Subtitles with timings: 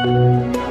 [0.00, 0.69] Nou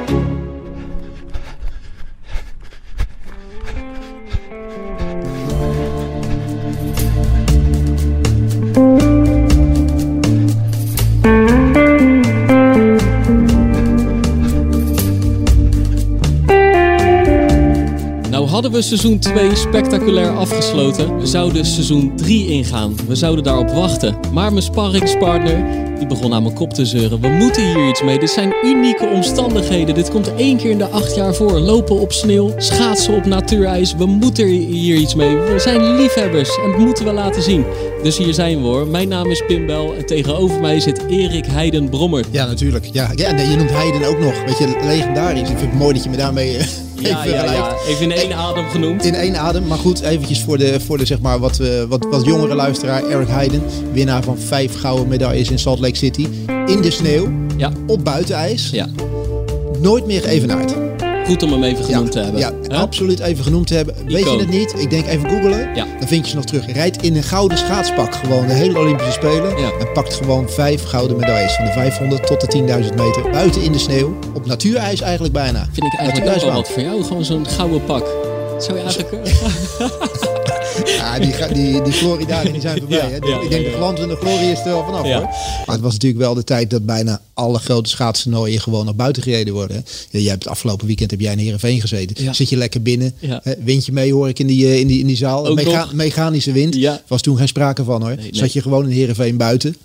[18.70, 21.18] hadden we seizoen 2 spectaculair afgesloten.
[21.20, 22.96] We zouden seizoen 3 ingaan.
[23.08, 24.16] We zouden daarop wachten.
[24.34, 27.22] Maar mijn sparringspartner die begon aan mijn kop te zeuren.
[27.22, 28.20] We moeten hier iets mee.
[28.20, 29.96] Dit zijn unieke omstandigheden.
[29.96, 31.60] Dit komt één keer in de acht jaar voor.
[31.60, 33.96] Lopen op sneeuw, schaatsen op natuurijs.
[33.96, 35.38] We moeten hier iets mee.
[35.38, 37.66] We zijn liefhebbers en dat moeten we laten zien.
[38.04, 38.88] Dus hier zijn we hoor.
[38.88, 42.26] Mijn naam is Pim Bel en tegenover mij zit Erik Heiden Brommer.
[42.32, 42.86] Ja, natuurlijk.
[42.92, 44.44] Ja, ja nee, je noemt Heiden ook nog.
[44.46, 45.50] Weet je, legendarisch.
[45.50, 46.68] Ik vind het mooi dat je me daarmee eh,
[47.02, 47.74] Ja, even ja.
[47.88, 49.06] Even in één adem genoemd.
[49.06, 49.68] In één adem.
[49.68, 53.04] Maar goed, eventjes voor de, voor de zeg maar, wat, eh, wat, wat jongere luisteraar.
[53.04, 53.62] Eric Heiden,
[53.94, 56.28] winnaar van vijf gouden medailles in Salt Lake City.
[56.66, 57.28] In de sneeuw,
[57.58, 58.70] Ja, op buitenijs.
[58.70, 58.88] ja.
[59.82, 60.74] Nooit meer geëvenaard.
[61.30, 62.68] Goed om hem even genoemd ja, te hebben.
[62.70, 63.96] Ja, absoluut even genoemd te hebben.
[64.06, 64.34] Weet Icoon.
[64.34, 64.74] je het niet?
[64.78, 65.76] Ik denk even googelen.
[65.76, 65.86] Ja.
[66.00, 66.74] Dan vind je ze nog terug.
[66.74, 69.58] Rijdt in een gouden schaatspak gewoon de hele Olympische Spelen.
[69.58, 69.72] Ja.
[69.80, 71.56] En pakt gewoon vijf gouden medailles.
[71.56, 73.30] Van de 500 tot de 10.000 meter.
[73.32, 74.18] Buiten in de sneeuw.
[74.34, 75.68] Op natuurijs eigenlijk bijna.
[75.72, 77.04] Vind ik eigenlijk ook wel wat voor jou.
[77.04, 78.06] Gewoon zo'n gouden pak.
[78.60, 79.28] Zou je eigenlijk...
[80.86, 83.00] Ja, die, ga- die, die Floridaren die zijn voorbij.
[83.00, 83.16] Hè?
[83.44, 85.22] ik denk de glans en de glorie is er wel vanaf hoor.
[85.22, 89.24] Maar het was natuurlijk wel de tijd dat bijna alle grote schaatstoernooien gewoon naar buiten
[89.24, 89.86] gereden worden.
[90.10, 92.36] jij hebt het afgelopen weekend heb jij in Heerenveen gezeten.
[92.36, 93.14] Zit je lekker binnen.
[93.64, 95.48] Windje mee hoor ik in die, eh, in die, in die zaal.
[95.48, 95.94] Ook Mega- nog?
[95.94, 96.78] mechanische wind.
[97.08, 98.16] Was toen geen sprake van hoor.
[98.16, 98.36] Nee, nee.
[98.36, 99.76] Zat je gewoon in Heerenveen buiten.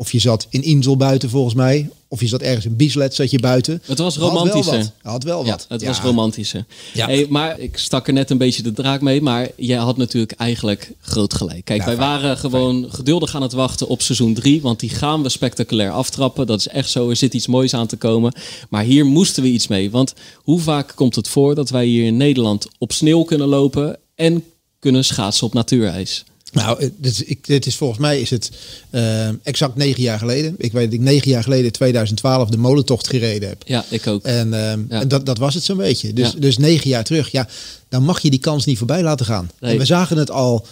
[0.00, 1.88] Of je zat in Insel buiten volgens mij.
[2.08, 3.82] Of je zat ergens in Bieslet zat je buiten.
[3.84, 4.76] Het was Had wel romantischer.
[4.78, 4.92] wat.
[5.02, 5.66] Had wel Ja, wat.
[5.68, 5.86] het Ja.
[5.86, 6.64] was romantischer.
[6.94, 7.06] Ja.
[7.06, 9.20] Hey, maar ik stak er net een beetje de draak mee.
[9.22, 11.64] Maar jij had natuurlijk eigenlijk groot gelijk.
[11.64, 12.08] Kijk, wij fijn.
[12.08, 14.60] waren gewoon geduldig aan het wachten op seizoen 3.
[14.62, 16.46] Want die gaan we spectaculair aftrappen.
[16.46, 17.08] Dat is echt zo.
[17.10, 18.32] Er zit iets moois aan te komen.
[18.68, 19.90] Maar hier moesten we iets mee.
[19.90, 23.98] Want hoe vaak komt het voor dat wij hier in Nederland op sneeuw kunnen lopen...
[24.14, 24.44] en
[24.78, 26.24] kunnen schaatsen op natuurijs?
[26.52, 28.50] Nou, is, ik, is volgens mij is het
[28.90, 30.54] eh, exact negen jaar geleden.
[30.58, 33.62] Ik weet dat ik negen jaar geleden, 2012, de molentocht gereden heb.
[33.66, 34.24] Ja, ik ook.
[34.24, 35.00] En, ehm, Ja.
[35.00, 36.12] en dat, dat was het zo'n beetje.
[36.12, 36.38] Dus, Ja.
[36.38, 37.48] dus negen jaar terug, ja,
[37.88, 39.50] dan mag je die kans niet voorbij laten gaan.
[39.60, 39.72] Nee.
[39.72, 40.66] En we zagen het al,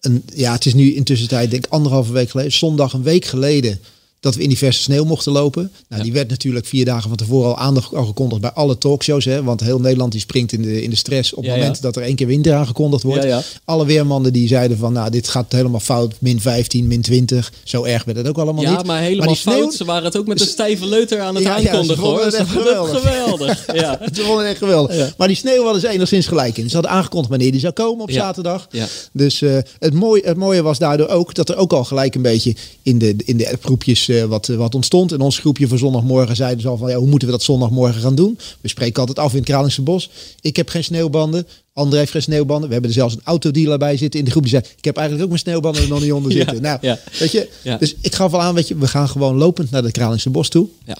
[0.00, 3.24] een, ja, het is nu intussen tijd, denk ik anderhalve week geleden, zondag een week
[3.24, 3.80] geleden,
[4.20, 5.62] dat we in die verse sneeuw mochten lopen.
[5.62, 6.02] Nou, Ja.
[6.02, 9.24] die werd natuurlijk vier dagen van tevoren al aandacht aangekondigd bij alle talkshows.
[9.24, 11.76] Hè, want heel Nederland die springt in de, in de stress op het Ja, moment
[11.76, 11.82] ja.
[11.82, 13.22] dat er één keer winter aangekondigd wordt.
[13.22, 13.42] Ja, ja.
[13.64, 17.52] Alle weermannen die zeiden van, nou, dit gaat helemaal fout, min 15, min 20.
[17.64, 18.86] Zo erg werd het ook allemaal Ja, niet.
[18.86, 19.74] maar helemaal die sneeuw- fout.
[19.74, 22.24] Ze waren het ook met een stijve leuter aan het Ja, ja, aankondigen hoor.
[22.24, 23.00] het echt geweldig.
[23.02, 23.66] geweldig.
[23.74, 23.98] Ja.
[24.14, 24.96] Ze vonden het echt geweldig.
[24.96, 25.08] Ja.
[25.16, 26.68] Maar die sneeuw hadden ze enigszins gelijk in.
[26.68, 28.14] Ze hadden aangekondigd wanneer die zou komen op Ja.
[28.20, 28.66] zaterdag.
[28.70, 28.86] Ja.
[29.12, 32.22] Dus eh, het, mooie, het mooie was daardoor ook dat er ook al gelijk een
[32.22, 35.12] beetje in de, in de appgroepjes eh, wat, eh, wat ontstond.
[35.12, 38.00] In ons groepje voor zondagmorgen zeiden ze al van ja, hoe moeten we dat zondagmorgen
[38.00, 38.38] gaan doen?
[38.60, 40.10] We spreken altijd af in het Kralingse Bos.
[40.40, 41.46] Ik heb geen sneeuwbanden.
[41.72, 42.66] André heeft geen sneeuwbanden.
[42.66, 44.96] We hebben er zelfs een autodealer bij zitten in de groep die zei ik heb
[44.96, 46.62] eigenlijk ook mijn sneeuwbanden er nog niet onder Ja, zitten.
[46.62, 46.98] Nou, ja.
[47.18, 47.48] weet je.
[47.62, 47.76] Ja.
[47.76, 50.48] Dus ik gaf al aan, weet je, we gaan gewoon lopend naar het Kralingse Bos
[50.48, 50.96] toe Ja.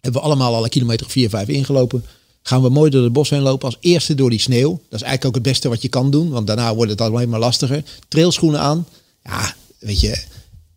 [0.00, 2.04] hebben we allemaal al een kilometer of 4, 5 ingelopen.
[2.42, 3.66] Gaan we mooi door het bos heen lopen.
[3.66, 4.70] Als eerste door die sneeuw.
[4.70, 6.30] Dat is eigenlijk ook het beste wat je kan doen.
[6.30, 7.84] Want daarna wordt het alleen maar lastiger.
[8.08, 8.86] Trailschoenen aan.
[9.24, 10.22] Ja, weet je.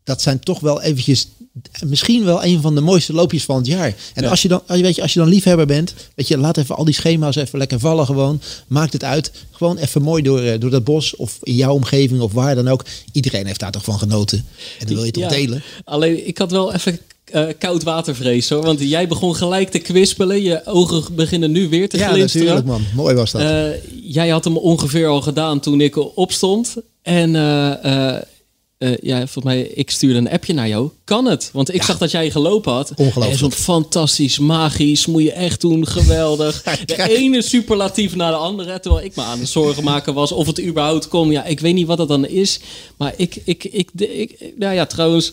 [0.04, 1.28] Dat zijn toch wel eventjes...
[1.86, 3.96] Misschien wel een van de mooiste loopjes van het jaar.
[4.14, 4.30] En Ja.
[4.30, 5.94] als, je dan, als je- weet je, als je dan liefhebber bent...
[6.16, 8.42] Weet je, laat even al die schema's even lekker vallen gewoon.
[8.68, 9.32] Maakt het uit.
[9.52, 11.16] Gewoon even mooi door, eh, door dat bos.
[11.16, 12.86] Of in jouw omgeving of waar dan ook.
[13.12, 14.46] Iedereen heeft daar toch van genoten.
[14.80, 15.30] En dan wil je toch Ja.
[15.30, 15.64] delen.
[15.84, 18.62] Alleen, ik had wel even eh, koud watervrees hoor.
[18.64, 20.42] Want jij begon gelijk te kwispelen.
[20.44, 22.48] Je ogen beginnen nu weer te Ja, glinsteren.
[22.48, 22.86] natuurlijk man.
[23.04, 23.42] Mooi was dat.
[23.42, 23.68] Eh,
[24.04, 26.76] jij had hem ongeveer al gedaan toen ik opstond.
[27.02, 28.16] En eh,
[28.78, 30.90] eh, ja, volgens mij, ik stuurde een appje naar jou.
[31.04, 31.50] Kan het?
[31.54, 32.90] Want ik zag dat jij gelopen had.
[32.96, 33.32] Ongelooflijk.
[33.32, 36.64] En zo'n fantastisch, magisch, moet je echt doen, geweldig.
[36.86, 38.80] De ene superlatief naar de andere.
[38.80, 41.32] Terwijl ik me aan het zorgen maken was of het überhaupt kon.
[41.32, 42.60] Ja, ik weet niet wat het dan is.
[42.98, 45.32] Maar ik, ik, ik, ik, ik nou ja, trouwens...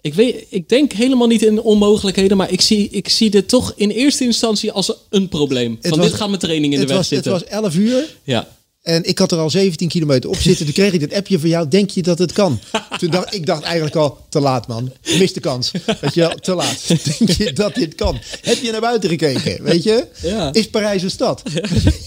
[0.00, 3.72] Ik, weet, ik denk helemaal niet in onmogelijkheden, maar ik zie, ik zie dit toch
[3.76, 5.76] in eerste instantie als een probleem.
[5.80, 7.32] Het Van was- dit gaat mijn training in de weg was, zitten.
[7.32, 8.16] het was 11 uur.
[8.24, 8.48] Ja.
[8.88, 10.64] En ik had er al 17 kilometer op zitten.
[10.64, 11.68] Toen kreeg ik dit appje van jou.
[11.68, 12.60] Denk je dat het kan?
[12.98, 14.92] Toen dacht ik dacht eigenlijk al te laat, man.
[15.18, 15.70] Mis de kans.
[16.00, 16.88] Weet je wel, te laat.
[17.18, 18.18] Denk je dat dit kan?
[18.42, 19.62] Heb je naar buiten gekeken?
[19.62, 20.06] Weet je?
[20.22, 20.52] Ja.
[20.52, 21.42] Is Parijs een stad?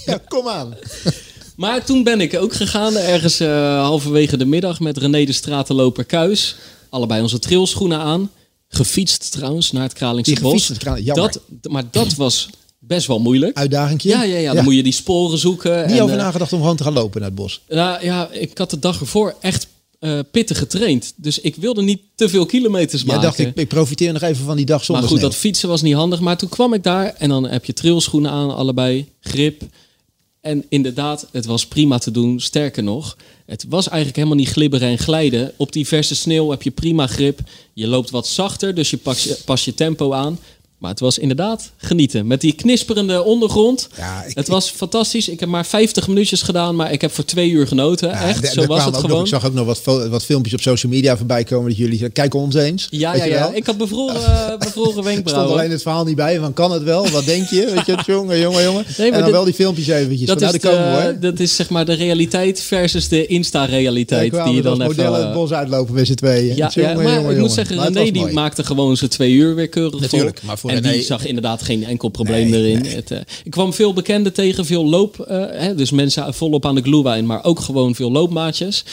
[0.06, 0.76] Ja, kom aan.
[1.56, 6.06] Maar toen ben ik ook gegaan, ergens eh, halverwege de middag, met René de Stratenloper
[6.06, 6.56] Kuis.
[6.90, 8.32] Allebei onze trailschoenen aan.
[8.70, 10.72] Gefietst trouwens naar het Kralingse Bos.
[11.04, 11.40] Dat,
[11.70, 12.50] maar dat was
[12.82, 13.58] best wel moeilijk.
[13.58, 14.10] Uitdagingje.
[14.10, 15.88] Ja, ja, ja, dan moet je die sporen zoeken.
[15.88, 17.62] Niet en, over eh, nagedacht om gewoon te gaan lopen naar het bos.
[17.70, 19.68] nou, ja, ik had de dag ervoor echt
[20.00, 21.14] eh, pittig getraind.
[21.16, 23.24] Dus ik wilde niet te veel kilometers Jij maken.
[23.24, 25.30] dacht, ik, ik profiteer nog even van die dag maar zonder goed, sneeuw.
[25.30, 26.20] dat fietsen was niet handig.
[26.20, 29.62] Maar toen kwam ik daar en dan heb je trailschoenen aan, allebei, grip.
[30.42, 32.40] En inderdaad, het was prima te doen.
[32.40, 35.52] Sterker nog, het was eigenlijk helemaal niet glibberen en glijden.
[35.58, 37.40] Op die verse sneeuw heb je prima grip.
[37.74, 40.40] Je loopt wat zachter, dus je pas je, pas je tempo aan.
[40.82, 42.28] Maar het was inderdaad genieten.
[42.28, 43.90] Met die knisperende ondergrond.
[43.98, 45.30] Ja, ik- het was fantastisch.
[45.30, 48.10] Ik heb maar 50 minuutjes gedaan, maar ik heb voor twee uur genoten.
[48.10, 49.10] Ja, Echt, zo was het gewoon.
[49.12, 51.94] Nog, ik zag ook nog wat, wat filmpjes op social media voorbij komen dat jullie
[51.94, 52.88] zeggen, kijk ons eens.
[52.90, 53.52] Ja, ja, ja.
[53.54, 55.54] Ik had bevroren, uh, bevroren Er stond wenkbrauwen.
[55.58, 57.10] alleen het verhaal niet bij, van kan het wel?
[57.10, 57.66] Wat denk je?
[57.76, 58.86] Weet je, jongen, jongen, jongen.
[58.98, 60.28] Nee, en dan dit- wel die filmpjes eventjes.
[60.28, 61.20] Dat is, nou, daar komen de- hoor.
[61.20, 64.32] dat is zeg maar de realiteit versus de Insta-realiteit.
[64.32, 64.86] die je dan even...
[64.86, 66.56] modellen eh, het bos uitlopen met z'n tweeën.
[66.56, 69.56] Ja, Jongen, ja, maar jongen, ik moet zeggen, René die maakte gewoon zijn twee uur
[69.56, 70.00] weer keurig vol.
[70.02, 72.82] Natuurlijk, maar voor en die zag inderdaad geen enkel probleem Nee, erin.
[72.82, 72.96] nee.
[72.96, 75.20] Het, eh, ik kwam veel bekenden tegen, veel loop.
[75.20, 78.84] eh, hè, dus mensen volop aan de glühwein, maar ook gewoon veel loopmaatjes.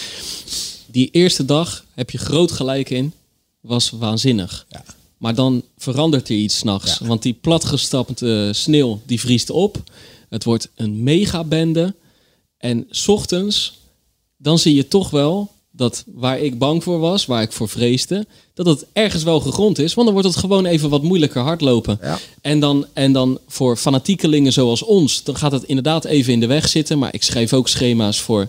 [0.87, 3.13] Die eerste dag heb je groot gelijk in.
[3.61, 4.67] Was waanzinnig.
[4.69, 4.85] Ja.
[5.19, 6.99] Maar dan verandert er iets s'nachts.
[6.99, 7.07] Ja.
[7.07, 9.83] Want die platgestapte sneeuw, die vriest op.
[10.29, 11.95] Het wordt een megabende.
[12.59, 13.79] En 's ochtends,
[14.37, 18.27] dan zie je toch wel dat waar ik bang voor was, waar ik voor vreesde,
[18.65, 19.95] dat het ergens wel gegrond is.
[19.95, 21.99] Want dan wordt het gewoon even wat moeilijker hardlopen.
[22.03, 22.19] Ja.
[22.41, 26.47] En, dan, en dan voor fanatiekelingen zoals ons, dan gaat het inderdaad even in de
[26.47, 26.99] weg zitten.
[26.99, 28.49] Maar ik schrijf ook schema's voor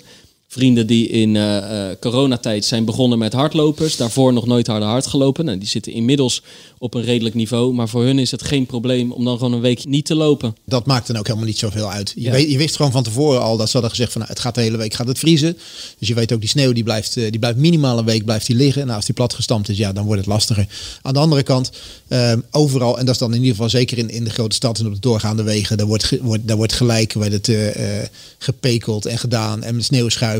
[0.51, 3.97] vrienden die in eh, coronatijd zijn begonnen met hardlopers.
[3.97, 5.45] Daarvoor nog nooit harder hard gelopen.
[5.45, 6.43] Nou, die zitten inmiddels
[6.77, 7.73] op een redelijk niveau.
[7.73, 10.55] Maar voor hun is het geen probleem om dan gewoon een week niet te lopen.
[10.65, 12.11] Dat maakt dan ook helemaal niet zoveel uit.
[12.15, 12.31] Je, Ja.
[12.31, 14.55] weet, je wist gewoon van tevoren al dat ze hadden gezegd van nou, het gaat
[14.55, 15.57] de hele week gaat het vriezen.
[15.99, 18.45] Dus je weet ook die sneeuw die blijft, eh, die blijft minimaal een week blijft
[18.47, 18.83] die liggen.
[18.83, 20.67] Nou, als die plat gestampt is, ja, dan wordt het lastiger.
[21.01, 21.71] Aan de andere kant,
[22.07, 24.79] ehm, overal, en dat is dan in ieder geval zeker in, in de grote stad
[24.79, 27.51] en op de doorgaande wegen, daar wordt, wordt, daar wordt gelijk wordt het,
[28.37, 29.85] gepekeld en gedaan en met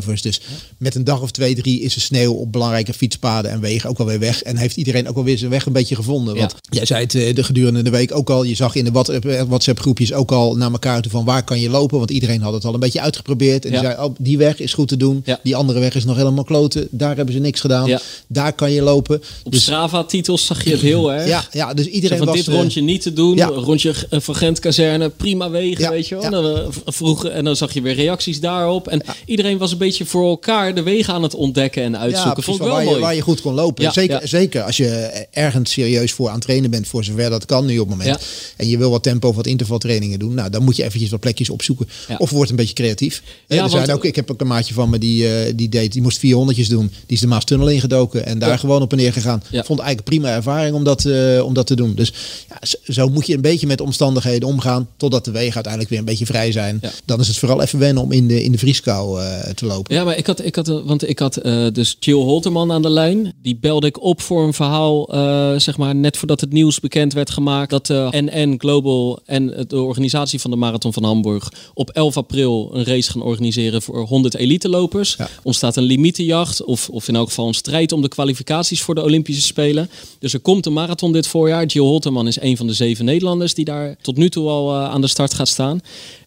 [0.06, 0.42] Dus
[0.78, 4.00] met een dag of twee, drie is de sneeuw op belangrijke fietspaden en wegen ook
[4.00, 4.44] alweer weg.
[4.44, 6.36] En heeft iedereen ook alweer zijn weg een beetje gevonden.
[6.36, 8.92] Want jij zei het eh, de gedurende de week ook al, je zag in de
[8.92, 11.98] WhatsApp, eh, WhatsApp groepjes ook al naar elkaar toe van waar kan je lopen.
[11.98, 13.66] Want iedereen had het al een beetje uitgeprobeerd.
[13.66, 15.24] En die zei, oh, die weg is goed te doen.
[15.44, 16.88] Die andere weg is nog helemaal kloten.
[16.92, 18.00] Daar hebben ze niks gedaan.
[18.28, 19.22] Daar kan je lopen.
[19.44, 21.28] Op Dus, Strava-titels zag je het heel erg.
[21.28, 22.36] ja, ja, dus iedereen van was...
[22.36, 26.24] dit eh, rondje niet te doen, rondje van Gent-kazerne, prima wegen, weet je wel.
[26.24, 28.88] En, dan, vroeg, en dan zag je weer reacties daarop.
[28.88, 32.34] En iedereen was een beetje voor elkaar de wegen aan het ontdekken en uitzoeken.
[32.34, 33.02] precies, Vond ik waar, wel je, mooi.
[33.02, 33.84] waar je goed kon lopen.
[33.84, 34.28] Ja, zeker, ja.
[34.28, 34.88] zeker als je
[35.32, 38.20] ergens serieus voor aan het trainen bent, voor zover dat kan nu op het moment.
[38.20, 38.26] Ja.
[38.58, 40.34] En je wil wat tempo of wat intervaltrainingen doen.
[40.34, 41.88] Nou, dan moet je eventjes wat plekjes opzoeken.
[42.08, 42.16] Ja.
[42.18, 43.22] Of wordt een beetje creatief.
[43.48, 45.70] Ja, Ja, er zijn ook, ik heb ook een maatje van me die, eh, die
[45.70, 46.88] deed, die moest 400 doen.
[46.88, 48.58] Die is de Maastunnel ingedoken en daar Ja.
[48.58, 49.44] gewoon op en neer gegaan.
[49.50, 49.64] Ja.
[49.64, 51.94] Vond eigenlijk prima ervaring om dat, eh, om dat te doen.
[51.96, 52.14] Dus
[52.50, 52.60] ja,
[52.94, 54.88] zo, moet je een beetje met de omstandigheden omgaan.
[54.98, 56.78] Totdat de wegen uiteindelijk weer een beetje vrij zijn.
[56.82, 56.92] Ja.
[57.06, 59.79] Dan is het vooral even wennen om in de, in de vrieskou eh, te lopen.
[59.88, 62.82] Ja, maar ik had, ik had, eh, want ik had eh, dus Jill Holterman aan
[62.82, 63.34] de lijn.
[63.42, 67.14] Die belde ik op voor een verhaal, eh, zeg maar, net voordat het nieuws bekend
[67.14, 67.70] werd gemaakt.
[67.70, 72.70] Dat de NN Global en de organisatie van de Marathon van Hamburg op 11 april
[72.74, 75.16] een race gaan organiseren voor 100 elitelopers.
[75.18, 75.30] Ja.
[75.44, 79.04] Ontstaat een limietenjacht, of, of in elk geval een strijd om de kwalificaties voor de
[79.04, 79.90] Olympische Spelen.
[80.20, 81.66] Dus er komt een marathon dit voorjaar.
[81.66, 85.02] Jill Holterman is een van de zeven Nederlanders die daar tot nu toe al aan
[85.02, 85.82] de start gaat staan.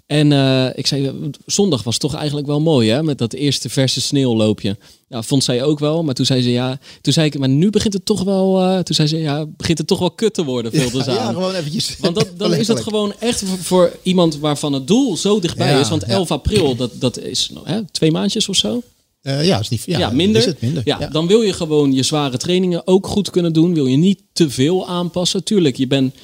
[0.06, 1.12] En eh, ik zei,
[1.46, 3.02] zondag was toch eigenlijk wel mooi, hè?
[3.02, 4.76] Met dat eerste verse sneeuwloopje.
[5.08, 6.02] Ja, vond zij ook wel.
[6.02, 6.78] Maar toen zei ze, ja...
[7.00, 8.60] Toen zei ik, maar nu begint het toch wel...
[8.60, 11.26] eh, toen zei ze, ja, begint het toch wel kut te worden, veel te ja,
[11.32, 11.96] gewoon eventjes.
[12.00, 12.87] Want dat, dan is Letterlijk.
[12.88, 15.88] gewoon echt voor, voor iemand waarvan het doel zo dichtbij Ja, is.
[15.88, 16.12] Want ja.
[16.12, 18.82] 11 april, dat, dat is nou, hè, twee maandjes of zo.
[19.23, 20.40] Eh, ja, is niet, ja, Ja, minder.
[20.40, 20.82] Is het minder.
[20.85, 23.75] Ja, dan wil je gewoon je zware trainingen ook goed kunnen doen.
[23.75, 25.44] Wil je niet te veel aanpassen.
[25.44, 26.14] Tuurlijk, je bent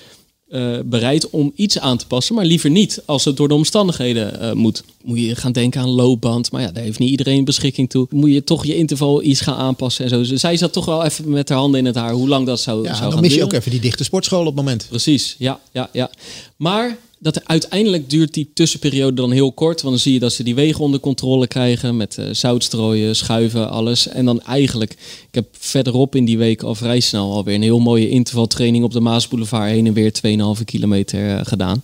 [0.50, 4.40] eh, bereid om iets aan te passen, maar liever niet als het door de omstandigheden
[4.40, 4.82] eh, moet.
[5.04, 8.06] Moet je gaan denken aan loopband, maar ja, daar heeft niet iedereen beschikking toe.
[8.10, 10.18] Moet je toch je interval iets gaan aanpassen en zo.
[10.18, 12.60] Dus Zij zat toch wel even met haar handen in het haar hoe lang dat
[12.60, 13.52] zou, Ja, zou dan gaan mis je duren.
[13.52, 14.86] ook even die dichte sportschool op het moment.
[14.88, 16.10] Precies, ja, ja, ja.
[16.56, 19.80] Maar dat uiteindelijk duurt die tussenperiode dan heel kort.
[19.82, 23.70] Want dan zie je dat ze die wegen onder controle krijgen met eh zoutstrooien, schuiven,
[23.70, 24.08] alles.
[24.08, 27.78] En dan eigenlijk, ik heb verderop in die week al vrij snel alweer een heel
[27.78, 30.12] mooie intervaltraining op de Maasboulevard heen en weer
[30.58, 31.82] 2,5 kilometer eh, gedaan.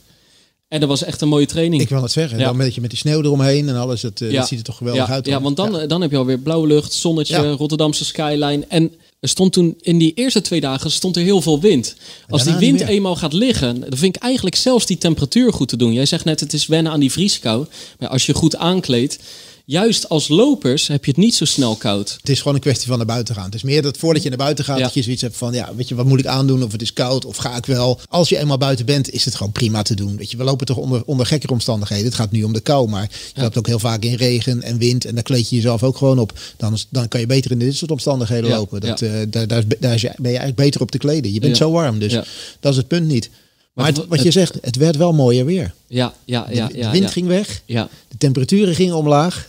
[0.68, 1.82] En dat was echt een mooie training.
[1.82, 2.38] Ik wil het zeggen.
[2.38, 2.44] Ja.
[2.44, 4.04] Dan met je met die sneeuw eromheen en alles.
[4.04, 4.38] Eh, Ja.
[4.38, 5.26] dat ziet er toch geweldig ja, uit.
[5.26, 7.50] Ja, want dan, dan heb je alweer blauwe lucht, zonnetje.
[7.50, 8.64] Rotterdamse skyline.
[8.68, 8.92] En
[9.24, 11.94] er stond toen in die eerste twee dagen stond er heel veel wind.
[12.28, 15.76] Als die wind eenmaal gaat liggen, dan vind ik eigenlijk zelfs die temperatuur goed te
[15.76, 15.92] doen.
[15.92, 17.66] Jij zegt net, het is wennen aan die vrieskou.
[17.98, 19.18] Maar als je goed aankleedt,
[19.64, 22.16] juist als lopers heb je het niet zo snel koud.
[22.20, 23.44] Het is gewoon een kwestie van naar buiten gaan.
[23.44, 24.84] Het is meer dat voordat je naar buiten gaat, Ja.
[24.84, 26.62] dat je zoiets hebt van, ja, weet je, wat moet ik aandoen?
[26.62, 28.00] Of het is koud, of ga ik wel?
[28.08, 30.16] Als je eenmaal buiten bent, is het gewoon prima te doen.
[30.16, 32.04] Weet je, we lopen toch onder, onder gekkere omstandigheden.
[32.04, 34.78] Het gaat nu om de kou, maar je loopt ook heel vaak in regen en
[34.78, 35.04] wind.
[35.04, 36.38] En daar kleed je jezelf ook gewoon op.
[36.56, 38.80] Dan, dan kan je beter in dit soort omstandigheden Ja, lopen.
[38.80, 39.06] Dat, ja.
[39.06, 39.80] eh, daar, daar, ben
[40.16, 41.32] je eigenlijk beter op te kleden.
[41.32, 41.64] Je bent Ja.
[41.64, 42.24] zo warm, dus Ja.
[42.60, 43.28] dat is het punt niet.
[43.30, 45.74] Maar Maar het- het- wat je zegt, het werd wel mooier weer.
[45.86, 46.66] Ja, ja, ja.
[46.66, 47.10] de ja, wind ja.
[47.10, 47.62] ging weg.
[47.66, 49.48] Ja, De temperaturen gingen omlaag.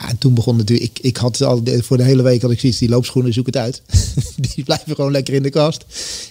[0.00, 2.50] Ja, en toen begon natuurlijk, ik, ik had al de- voor de hele week had
[2.50, 3.82] ik zoiets, die loopschoenen zoek het uit.
[4.54, 5.84] die blijven gewoon lekker in de kast.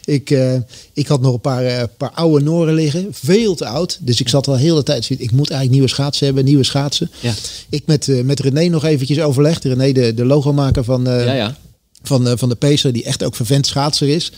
[0.06, 0.54] Ik, eh,
[0.94, 3.98] ik had nog een paar, eh, paar oude noren liggen, veel te oud.
[4.02, 6.64] Dus ik zat al heel de tijd, zoiets, ik moet eigenlijk nieuwe schaatsen hebben, nieuwe
[6.64, 7.12] schaatsen.
[7.20, 7.34] ja.
[7.70, 9.64] Ik met, eh, met René nog eventjes overlegd.
[9.64, 11.58] René, de, de logomaker van, ja, ja.
[12.04, 14.32] van, van de Pacer, die echt ook vervent schaatser is.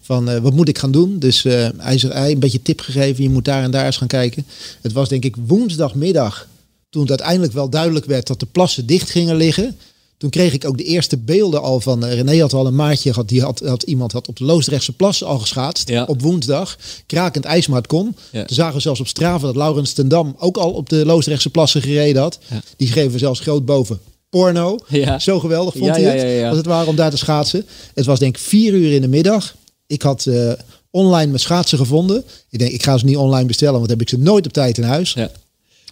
[0.00, 1.18] Van wat moet ik gaan doen?
[1.18, 1.42] Dus
[1.76, 3.22] hij zei een beetje tip gegeven.
[3.22, 4.46] Je moet daar en daar eens gaan kijken.
[4.82, 6.46] Het was denk ik woensdagmiddag.
[6.96, 9.76] Toen het uiteindelijk wel duidelijk werd dat de plassen dicht gingen liggen.
[10.18, 12.04] Toen kreeg ik ook de eerste beelden al van.
[12.04, 13.28] eh, René had al een maatje gehad.
[13.28, 15.88] Die had, had iemand had op de Loosdrechtse plassen al geschaatst.
[15.88, 16.04] Ja.
[16.04, 16.76] Op woensdag.
[17.06, 18.16] Krakend ijs, maar het kon.
[18.32, 18.44] Ja.
[18.44, 21.50] Toen zagen we zelfs op Strava dat Laurens ten Dam ook al op de Loosdrechtse
[21.50, 22.38] plassen gereden had.
[22.50, 22.62] Ja.
[22.76, 24.00] Die schreven zelfs groot boven.
[24.30, 24.78] Porno.
[24.88, 25.18] Ja.
[25.18, 26.38] Zo geweldig vond Ja, hij het.
[26.38, 26.48] ja.
[26.48, 27.66] Als het ware om daar te schaatsen.
[27.94, 29.54] Het was denk ik vier uur in de middag.
[29.86, 30.52] Ik had eh,
[30.90, 32.24] online mijn schaatsen gevonden.
[32.50, 34.52] Ik denk, ik ga ze niet online bestellen, want dan heb ik ze nooit op
[34.52, 35.16] tijd in huis.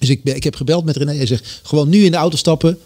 [0.07, 2.37] Dus ik, ben- ik heb gebeld met René en zegt, gewoon nu in de auto
[2.37, 2.79] stappen,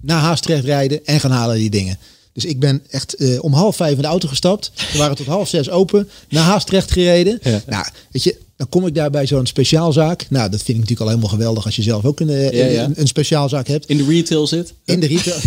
[0.00, 1.98] naar Haastrecht rijden en gaan halen die dingen.
[2.32, 4.70] Dus ik ben echt eh, om half vijf in de auto gestapt.
[4.92, 6.08] We waren tot half zes open.
[6.28, 7.38] Naar Haastrecht gereden.
[7.42, 7.62] Ja.
[7.66, 10.26] Nou, weet je, dan kom ik daar bij zo'n speciaalzaak.
[10.30, 12.64] Nou, dat vind ik natuurlijk al helemaal geweldig als je zelf ook een, eh, Ja,
[12.64, 12.84] ja.
[12.84, 13.86] een, een speciaalzaak hebt.
[13.86, 14.74] In de retail zit.
[14.84, 15.36] In de retail.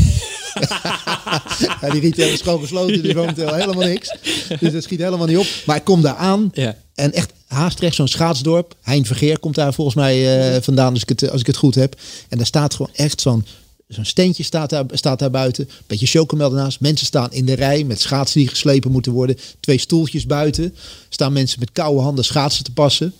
[1.81, 4.15] ja, die retail is gewoon gesloten, dus momenteel helemaal niks.
[4.59, 5.47] Dus dat schiet helemaal niet op.
[5.65, 6.50] Maar ik kom daar aan.
[6.53, 6.75] Ja.
[6.95, 8.75] En echt Haastrecht, zo'n schaatsdorp.
[8.81, 11.75] Hein Vergeer komt daar volgens mij eh, vandaan, als ik, het, als ik het goed
[11.75, 11.95] heb.
[12.29, 13.45] En daar staat gewoon echt zo'n
[13.88, 15.70] zo'n steentje staat daar, staat daar buiten.
[15.88, 16.79] Beetje chocomel ernaast.
[16.79, 19.38] Mensen staan in de rij met schaatsen die geslepen moeten worden.
[19.60, 20.75] Twee stoeltjes buiten.
[21.10, 23.13] Staan mensen met koude handen schaatsen te passen.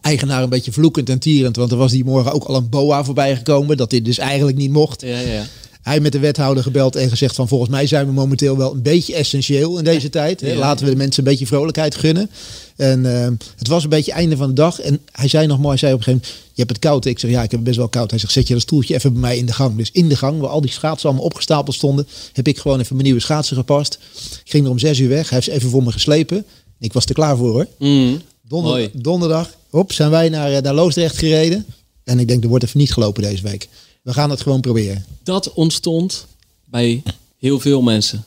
[0.00, 1.56] Eigenaar een beetje vloekend en tierend.
[1.56, 3.76] Want er was die morgen ook al een boa voorbij gekomen.
[3.76, 5.00] Dat dit dus eigenlijk niet mocht.
[5.00, 5.44] Ja, ja.
[5.90, 8.82] Hij met de wethouder gebeld en gezegd van volgens mij zijn we momenteel wel een
[8.82, 10.40] beetje essentieel in deze tijd.
[10.40, 10.54] Hè.
[10.54, 12.30] Laten we de mensen een beetje vrolijkheid gunnen.
[12.76, 14.80] En eh, het was een beetje einde van de dag.
[14.80, 17.04] En hij zei nog mooi, hij zei op een gegeven moment, je hebt het koud.
[17.04, 18.10] Ik zeg ja, ik heb het best wel koud.
[18.10, 19.76] Hij zegt, zet je dat stoeltje even bij mij in de gang.
[19.76, 22.92] Dus in de gang, waar al die schaatsen allemaal opgestapeld stonden, heb ik gewoon even
[22.94, 23.98] mijn nieuwe schaatsen gepast.
[24.44, 25.28] Ik ging er om zes uur weg.
[25.28, 26.44] Hij heeft ze even voor me geslepen.
[26.80, 27.66] Ik was er klaar voor hoor.
[27.78, 28.20] Mm.
[28.48, 31.64] Donder- donderdag, hop, zijn wij naar, eh, naar Loosdrecht gereden.
[32.04, 33.68] En ik denk, er wordt even niet gelopen deze week.
[34.02, 35.04] We gaan het gewoon proberen.
[35.22, 36.26] Dat ontstond
[36.64, 37.02] bij
[37.38, 38.24] heel veel mensen.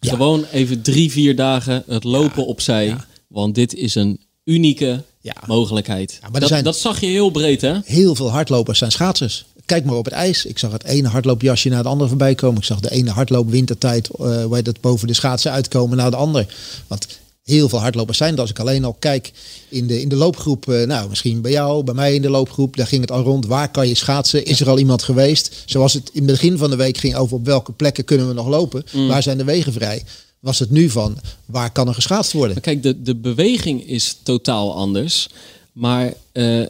[0.00, 0.10] Ja.
[0.10, 2.86] Gewoon even drie, vier dagen het lopen opzij.
[2.86, 3.06] ja.
[3.26, 5.02] Want dit is een unieke
[5.46, 6.18] mogelijkheid.
[6.30, 7.78] maar dat, zijn- dat zag je heel breed, hè?
[7.84, 9.44] Heel veel hardlopers zijn schaatsers.
[9.64, 10.44] Kijk maar op het ijs.
[10.44, 12.58] Ik zag het ene hardloopjasje naar het andere voorbij komen.
[12.58, 16.16] Ik zag de ene hardloop wintertijd, eh waar dat boven de schaatsen uitkomen naar de
[16.16, 16.54] ander.
[16.86, 17.06] Want
[17.46, 18.38] heel veel hardlopers zijn.
[18.38, 19.32] Als ik alleen al kijk
[19.68, 22.76] in de, in de loopgroep, eh, nou misschien bij jou, bij mij in de loopgroep,
[22.76, 23.46] daar ging het al rond.
[23.46, 24.44] Waar kan je schaatsen?
[24.44, 25.62] Is er al iemand geweest?
[25.66, 28.34] Zoals het in het begin van de week ging over op welke plekken kunnen we
[28.34, 28.84] nog lopen?
[29.08, 30.02] Waar zijn de wegen vrij?
[30.40, 32.52] Was het nu van waar kan er geschaatst worden?
[32.52, 35.28] Maar kijk, de, de beweging is totaal anders.
[35.72, 36.62] Maar eh,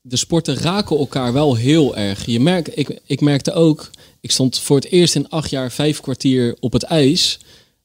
[0.00, 2.26] de sporten raken elkaar wel heel erg.
[2.26, 6.00] Je merkt, ik, ik merkte ook, ik stond voor het eerst in acht jaar vijf
[6.00, 7.38] kwartier op het ijs.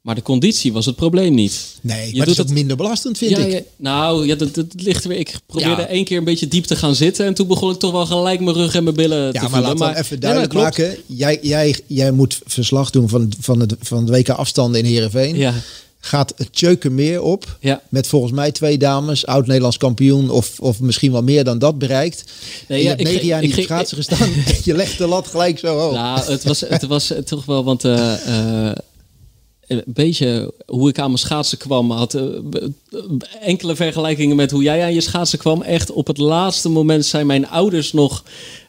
[0.07, 1.65] Maar de conditie was het probleem niet.
[1.81, 3.51] Nee, Je maar doet het ook minder belastend vind Ja, ik.
[3.51, 5.17] ja, nou, ja, dat, dat ligt er weer.
[5.19, 5.87] Ik probeerde Ja.
[5.87, 7.25] één keer een beetje diep te gaan zitten.
[7.25, 9.49] En toen begon ik toch wel gelijk mijn rug en mijn billen Ja, te maar
[9.49, 9.67] voelen.
[9.69, 10.89] laat dan even Nee, duidelijk maar dat klopt.
[10.89, 11.03] maken.
[11.17, 15.35] Jij, jij, jij moet verslag doen van, van, het, van de WK afstanden in Heerenveen.
[15.35, 15.53] Ja,
[15.99, 17.57] Gaat het Tjeukenmeer op.
[17.59, 17.81] ja.
[17.89, 20.29] Met volgens mij twee dames, oud-Nederlands kampioen.
[20.29, 22.23] Of, of misschien wel meer dan dat bereikt.
[22.67, 24.29] Nee, je ja, hebt negen jaar ging- schaatsen gestaan.
[24.63, 25.93] je legt de lat gelijk zo hoog.
[25.93, 28.71] Nou, het was, het was toch wel, want eh,
[29.67, 32.69] een beetje hoe ik aan mijn schaatsen kwam, had eh, b-
[33.41, 35.61] enkele vergelijkingen met hoe jij aan je schaatsen kwam.
[35.61, 38.23] Echt op het laatste moment zijn mijn ouders nog,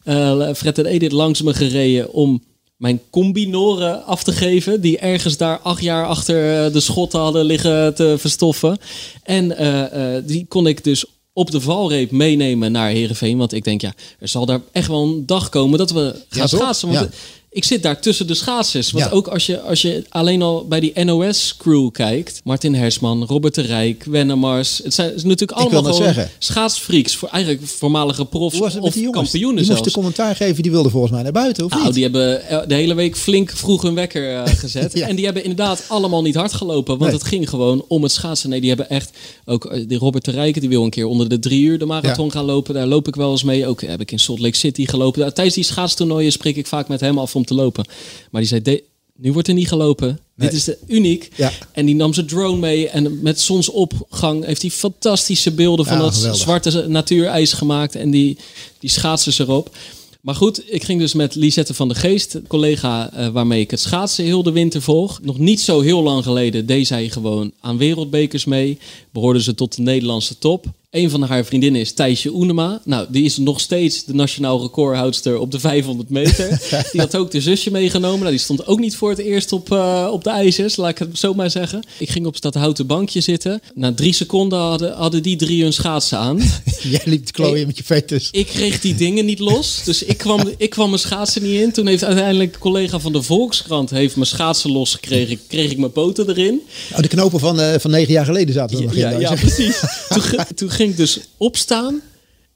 [0.04, 2.42] eh, Fred en Edith, langs me gereden om
[2.76, 4.80] mijn combinoren af te geven.
[4.80, 8.78] Die ergens daar acht jaar achter eh, de schotten hadden liggen te verstoffen.
[9.22, 13.38] En eh, eh, die kon ik dus op de valreep meenemen naar Heerenveen.
[13.38, 16.40] Want ik denk, ja, er zal daar echt wel een dag komen dat we gaan
[16.40, 16.88] Ja, schaatsen.
[16.92, 17.08] Want Ja.
[17.50, 18.90] Ik zit daar tussen de schaatsers.
[18.90, 19.10] Want Ja.
[19.10, 22.40] ook als je, als je alleen al bij die NOS-crew kijkt...
[22.44, 24.80] Martin Hersman, Robert de Rijk, Wennemars...
[24.84, 27.16] Het zijn het is natuurlijk allemaal gewoon schaatsfreaks.
[27.16, 29.80] Voor, eigenlijk voormalige profs of die kampioenen die zelfs.
[29.80, 31.94] moesten commentaar geven, die wilden volgens mij naar buiten, of Nou, niet?
[31.94, 34.92] die hebben eh, de hele week flink vroeg hun wekker eh, gezet.
[34.92, 35.06] Ja.
[35.08, 36.98] En die hebben inderdaad allemaal niet hard gelopen.
[36.98, 37.18] Want Nee.
[37.20, 38.50] het ging gewoon om het schaatsen.
[38.50, 39.10] Nee, die hebben echt...
[39.44, 41.86] Ook eh, die Robert de Rijken, die wil een keer onder de drie uur de
[41.86, 42.30] marathon Ja.
[42.32, 42.74] gaan lopen.
[42.74, 43.66] Daar loop ik wel eens mee.
[43.66, 45.34] Ook heb ik in Salt Lake City gelopen.
[45.34, 47.84] Tijdens die schaatstoernooien spreek ik vaak met hem af om te lopen.
[48.30, 48.82] Maar die zei, "De-
[49.16, 50.06] nu wordt er niet gelopen.
[50.34, 50.48] Nee.
[50.48, 51.28] Dit is de, uniek.
[51.36, 51.52] Ja.
[51.72, 52.88] En die nam zijn drone mee.
[52.88, 56.40] En met zonsopgang heeft hij fantastische beelden van Ja, dat geweldig.
[56.40, 57.94] zwarte natuurijs gemaakt.
[57.94, 58.38] En die,
[58.78, 59.76] die schaatsers erop.
[60.20, 63.80] Maar goed, ik ging dus met Lisette van de Geest, collega eh, waarmee ik het
[63.80, 65.20] schaatsen heel de winter volg.
[65.22, 68.78] Nog niet zo heel lang geleden deed zij gewoon aan wereldbekers mee.
[69.12, 70.66] Behoorde ze tot de Nederlandse top.
[70.90, 72.80] Een van haar vriendinnen is Thijsje Oenema.
[72.84, 76.48] Nou, die is nog steeds de nationaal recordhoudster op de 500 meter.
[76.92, 78.18] Die had ook de zusje meegenomen.
[78.18, 80.98] Nou, die stond ook niet voor het eerst op, eh, op de ijzers, laat ik
[80.98, 81.82] het zo maar zeggen.
[81.98, 83.60] Ik ging op dat houten bankje zitten.
[83.74, 86.40] Na drie seconden hadden, hadden die drie hun schaatsen aan.
[86.82, 88.28] Jij liep te klooien met je fetus.
[88.32, 89.80] Ik kreeg die dingen niet los.
[89.84, 91.72] Dus ik kwam, ik kwam mijn schaatsen niet in.
[91.72, 95.40] Toen heeft uiteindelijk een collega van de Volkskrant heeft mijn schaatsen losgekregen.
[95.46, 96.60] Kreeg ik mijn poten erin.
[96.92, 98.98] Oh, de knopen van, eh, van negen jaar geleden zaten er nog in.
[98.98, 99.20] Ja, dan.
[99.20, 99.80] ja precies.
[100.08, 100.22] Toen,
[100.54, 102.00] toen ging ik dus opstaan.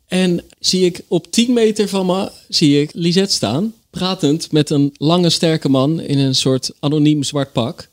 [0.08, 3.74] En zie ik op 10 meter van me zie ik Lisette staan.
[3.90, 7.88] Pratend met een lange sterke man in een soort anoniem zwart pak.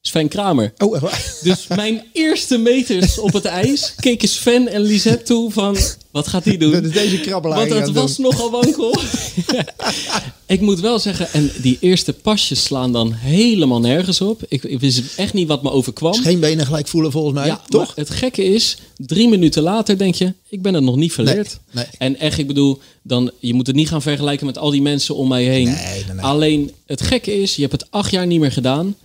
[0.00, 0.72] Sven Kramer.
[0.78, 1.12] Oh?
[1.42, 5.76] Dus mijn eerste meters op het ijs keken Sven en Lisette toe van...
[6.12, 6.80] Wat gaat hij doen?
[6.90, 8.26] Deze krabbelaar Want het was doen.
[8.26, 8.96] nogal wankel.
[10.46, 14.42] ik moet wel zeggen, en die eerste pasjes slaan dan helemaal nergens op.
[14.48, 16.14] Ik, ik wist echt niet wat me overkwam.
[16.14, 17.92] Geen benen gelijk voelen volgens mij, Ja, toch?
[17.94, 21.58] het gekke is, drie minuten later denk je, ik ben het nog niet verleerd.
[21.70, 21.94] Nee, nee.
[21.98, 25.14] En echt, ik bedoel, dan, je moet het niet gaan vergelijken met al die mensen
[25.14, 25.64] om mij heen.
[25.64, 26.24] Nee, nee, nee.
[26.24, 28.96] Alleen, het gekke is, je hebt het acht jaar niet meer gedaan.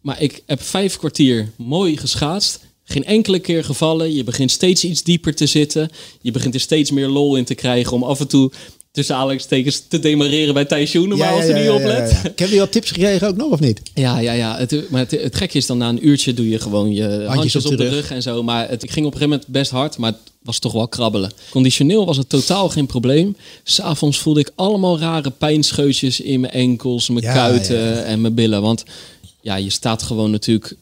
[0.00, 2.60] Maar ik heb vijf kwartier mooi geschaatst.
[2.88, 4.14] Geen enkele keer gevallen.
[4.14, 5.90] Je begint steeds iets dieper te zitten.
[6.20, 8.50] Je begint er steeds meer lol in te krijgen om af en toe
[8.96, 12.10] tussen aanhalingstekens te demareren bij Thijs Schoenema als hij niet oplet.
[12.10, 12.24] ja.
[12.30, 13.80] Ik heb je wat tips gekregen ook nog, of niet?
[13.94, 14.56] Ja, ja, ja.
[14.56, 17.66] Het, maar het, het gekke is dan na een uurtje doe je gewoon je handjes,
[17.66, 18.10] op, de, rug.
[18.10, 18.42] en zo.
[18.42, 21.32] Maar het ging op een gegeven moment best hard, maar het was toch wel krabbelen.
[21.50, 23.36] Conditioneel was het totaal geen probleem.
[23.64, 28.02] S'avonds voelde ik allemaal rare pijnscheutjes in mijn enkels, mijn Ja, kuiten ja, ja.
[28.02, 28.62] en mijn billen.
[28.62, 28.84] Want
[29.40, 30.76] ja, je staat gewoon natuurlijk,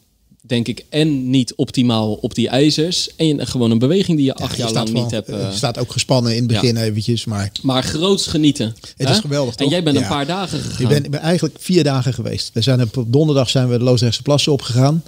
[0.46, 3.08] denk ik, en niet optimaal op die ijzers.
[3.16, 5.26] En gewoon een beweging die je acht je jaar lang wel- niet hebt.
[5.26, 8.74] Je staat ook gespannen in het begin eventjes, maar maar groots genieten.
[8.96, 9.14] Het hè?
[9.14, 10.08] is geweldig, En jij bent een Ja.
[10.08, 10.92] paar dagen gegaan.
[10.92, 12.50] ik ben, eigenlijk vier dagen geweest.
[12.52, 15.02] We zijn op, donderdag zijn we de Loosdrechtse plassen opgegaan.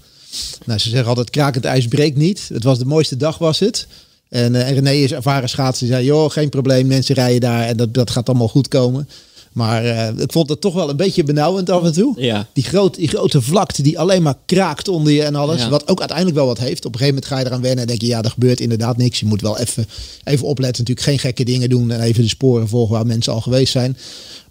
[0.65, 2.49] Nou, ze zeggen altijd krakend ijs breekt niet.
[2.53, 3.87] Het was de mooiste dag was het.
[4.29, 5.87] En, en René is ervaren schaatsen.
[5.87, 9.09] Die zei, joh, geen probleem, mensen rijden daar en dat, dat gaat allemaal goed komen.
[9.57, 12.15] Maar eh, ik vond het toch wel een beetje benauwend af en toe.
[12.17, 12.47] Ja.
[12.53, 15.61] Die, groot, die grote vlakte die alleen maar kraakt onder je en alles.
[15.61, 15.69] Ja.
[15.69, 16.85] Wat ook uiteindelijk wel wat heeft.
[16.85, 18.97] Op een gegeven moment ga je eraan wennen en denk je, ja, er gebeurt inderdaad
[18.97, 19.21] niks.
[19.21, 19.87] Je moet wel even,
[20.25, 20.79] even opletten.
[20.85, 23.97] Natuurlijk geen gekke dingen doen en even de sporen volgen waar mensen al geweest zijn.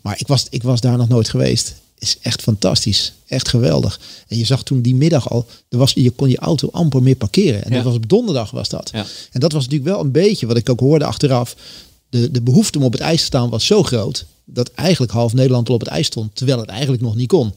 [0.01, 1.75] Maar ik was, ik was daar nog nooit geweest.
[1.99, 3.13] Is echt fantastisch.
[3.27, 3.99] Echt geweldig.
[4.27, 7.15] En je zag toen die middag al, er was, je kon je auto amper meer
[7.15, 7.63] parkeren.
[7.63, 7.75] En Ja.
[7.75, 8.91] dat was op donderdag was dat.
[9.31, 11.55] En dat was natuurlijk wel een beetje wat ik ook hoorde achteraf.
[12.09, 14.25] De, de behoefte om op het ijs te staan was zo groot.
[14.45, 16.35] Dat eigenlijk half Nederland al op het ijs stond.
[16.35, 17.53] Terwijl het eigenlijk nog niet kon.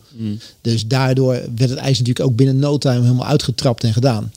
[0.60, 4.32] Dus daardoor werd het ijs natuurlijk ook binnen no time helemaal uitgetrapt en gedaan.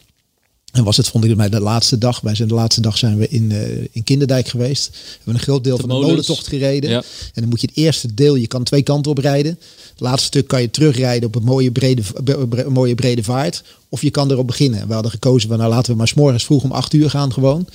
[0.71, 2.19] En was het, vond ik, bij de laatste dag.
[2.21, 4.89] Wij zijn de laatste dag zijn we in, eh, in Kinderdijk geweest.
[4.89, 6.89] We hebben een groot deel De van de molentocht gereden.
[6.89, 6.97] Ja.
[7.33, 9.51] En dan moet je het eerste deel, je kan twee kanten op rijden.
[9.91, 13.63] Het laatste stuk kan je terugrijden op een mooie brede, bre- bre- mooie brede vaart.
[13.89, 14.87] Of je kan erop beginnen.
[14.87, 17.33] We hadden gekozen, van, nou laten we maar 's morgens vroeg om acht uur gaan
[17.33, 17.67] gewoon.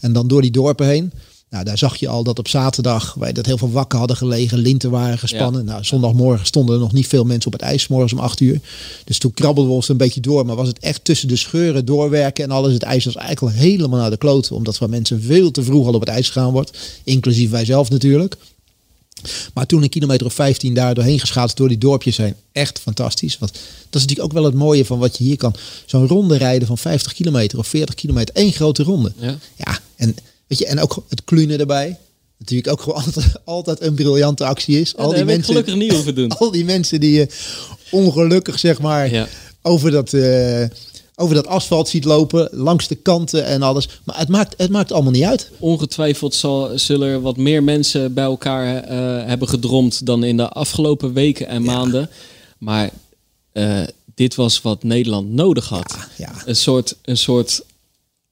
[0.00, 1.12] En dan door die dorpen heen.
[1.50, 4.58] Nou, daar zag je al dat op zaterdag wij dat heel veel wakken hadden gelegen,
[4.58, 5.64] linten waren gespannen.
[5.64, 8.60] Nou, zondagmorgen stonden er nog niet veel mensen op het ijs, morgens om acht uur.
[9.04, 11.84] Dus toen krabbelden we ons een beetje door, maar was het echt tussen de scheuren
[11.84, 12.72] doorwerken en alles.
[12.72, 15.86] Het ijs was eigenlijk al helemaal naar de kloten, omdat van mensen veel te vroeg
[15.86, 18.36] al op het ijs gegaan wordt, inclusief wij zelf natuurlijk.
[19.54, 23.38] Maar toen een kilometer of 15 daar doorheen geschaatst door die dorpjes zijn, echt fantastisch.
[23.38, 23.60] Want dat
[24.00, 25.54] is natuurlijk ook wel het mooie van wat je hier kan.
[25.86, 29.12] Zo'n ronde rijden van 50 kilometer of 40 kilometer, één grote ronde.
[29.18, 29.38] Ja.
[29.56, 30.16] Ja, en,
[30.48, 31.98] weet je, en ook het klunen erbij.
[32.38, 34.94] Natuurlijk ook gewoon altijd, altijd een briljante actie is.
[34.96, 36.28] Ja, dat heb ik gelukkig niet hoeven doen.
[36.38, 37.28] Al die mensen die je
[37.90, 39.28] ongelukkig zeg maar Ja.
[39.62, 40.64] over, dat, eh,
[41.16, 43.88] over dat asfalt ziet lopen, langs de kanten en alles.
[44.04, 45.50] Maar het maakt, het maakt allemaal niet uit.
[45.58, 50.48] Ongetwijfeld zal, zullen er wat meer mensen bij elkaar eh, hebben gedromd dan in de
[50.48, 52.10] afgelopen weken en maanden.
[52.58, 52.90] Maar
[53.52, 53.80] eh,
[54.14, 55.96] dit was wat Nederland nodig had.
[56.44, 57.62] Een soort, een soort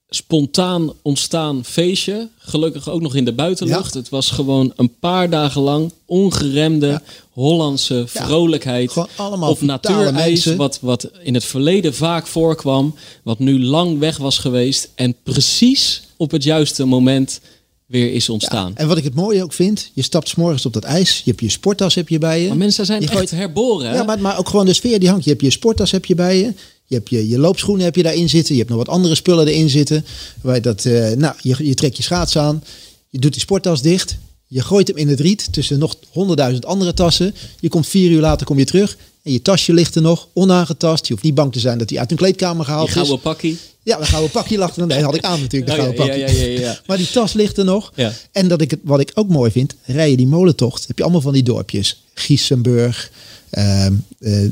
[0.09, 2.27] spontaan ontstaan feestje.
[2.37, 3.93] Gelukkig ook nog in de buitenlucht.
[3.93, 8.91] Het was gewoon een paar dagen lang ongeremde Hollandse vrolijkheid.
[8.91, 12.95] Gewoon allemaal op natuurijs, wat, wat in het verleden vaak voorkwam.
[13.23, 14.89] Wat nu lang weg was geweest.
[14.95, 17.39] En precies op het juiste moment
[17.85, 18.75] weer is ontstaan.
[18.75, 21.29] En wat ik het mooie ook vind, je stapt 's morgens op dat ijs, je
[21.29, 22.47] hebt je sporttas heb je bij je.
[22.47, 23.89] Maar mensen zijn je echt herboren.
[23.89, 23.95] Hè?
[23.95, 25.23] Ja, maar, maar ook gewoon de sfeer die hangt.
[25.23, 26.53] Je hebt je sporttas heb je bij je.
[26.89, 28.53] Je hebt je, je loopschoenen heb je daarin zitten.
[28.53, 30.05] Je hebt nog wat andere spullen erin zitten.
[30.41, 32.63] Waar dat, eh, nou, je, je trekt je schaats aan.
[33.09, 34.17] Je doet die sporttas dicht.
[34.47, 37.35] Je gooit hem in het riet tussen nog honderdduizend andere tassen.
[37.59, 38.97] Je komt vier uur later kom je terug.
[39.23, 41.05] En je tasje ligt er nog, onaangetast.
[41.07, 43.21] Je hoeft niet bang te zijn dat hij uit een kleedkamer gehaald Die gouden is.
[43.21, 43.57] pakkie.
[43.83, 44.87] Ja, dan gaan we pakje lag er.
[44.87, 46.35] Nee, had ik aan natuurlijk, de Oh, gouden ja, pakje.
[46.35, 46.79] ja, ja, ja, ja.
[46.87, 47.93] Maar die tas ligt er nog.
[48.31, 50.87] En dat ik het, wat ik ook mooi vind, rij je die molentocht.
[50.87, 52.03] Heb je allemaal van die dorpjes.
[52.13, 53.11] Giesenburg,
[53.49, 54.51] ehm eh, eh,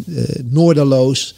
[0.50, 1.36] Noorderloos.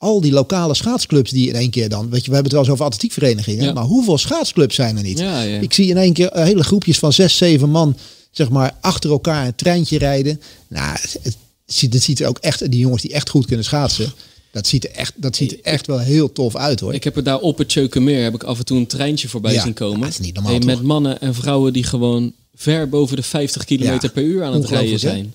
[0.00, 2.10] Al die lokale schaatsclubs die in één keer dan...
[2.10, 3.64] Weet je, we hebben het wel eens over atletiekverenigingen.
[3.64, 3.72] Ja.
[3.72, 5.18] Maar hoeveel schaatsclubs zijn er niet?
[5.18, 5.58] Ja, ja.
[5.58, 7.96] Ik zie in één keer eh, hele groepjes van zes, zeven man...
[8.30, 10.40] zeg maar achter elkaar een treintje rijden.
[10.68, 11.36] Nou, het,
[11.66, 12.70] ziet, het ziet er ook echt...
[12.70, 14.12] Die jongens die echt goed kunnen schaatsen...
[14.52, 16.94] Dat ziet, er echt, dat ziet er echt wel heel tof uit hoor.
[16.94, 19.58] Ik heb er daar op het Tjeukenmeer heb ik af en toe een treintje voorbij
[19.58, 20.00] zien komen.
[20.00, 23.64] dat is niet normaal, Hey, met mannen en vrouwen die gewoon ver boven de 50
[23.64, 25.34] kilometer Ja, per uur aan het rijden zijn.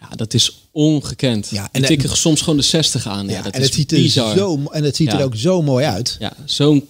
[0.00, 1.48] Ja, dat is ongekend.
[1.50, 3.26] Ja, en tikken soms gewoon de 60 aan.
[3.26, 4.36] Ja, Ja, dat en is het ziet, er bizar.
[4.36, 6.16] zo, en het ziet er ook zo mooi uit.
[6.18, 6.86] Ja, zo'n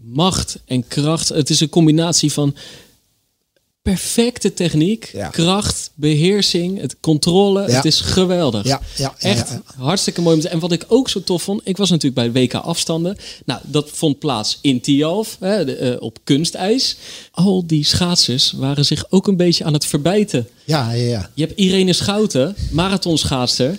[0.00, 1.28] macht en kracht.
[1.28, 2.54] Het is een combinatie van
[3.82, 5.28] perfecte techniek, Ja.
[5.28, 7.60] kracht, beheersing, het controle.
[7.68, 7.74] Ja.
[7.76, 8.66] Het is geweldig.
[8.66, 10.40] Ja, ja, Echt hartstikke mooi.
[10.40, 13.16] En wat ik ook zo tof vond, ik was natuurlijk bij WK afstanden.
[13.44, 16.96] Nou, dat vond plaats in Tialf, hè, de, eh, op kunstijs.
[17.30, 20.48] Al die schaatsers waren zich ook een beetje aan het verbijten.
[20.64, 21.30] Ja, ja, ja.
[21.34, 23.78] Je hebt Irene Schouten, marathonschaatster.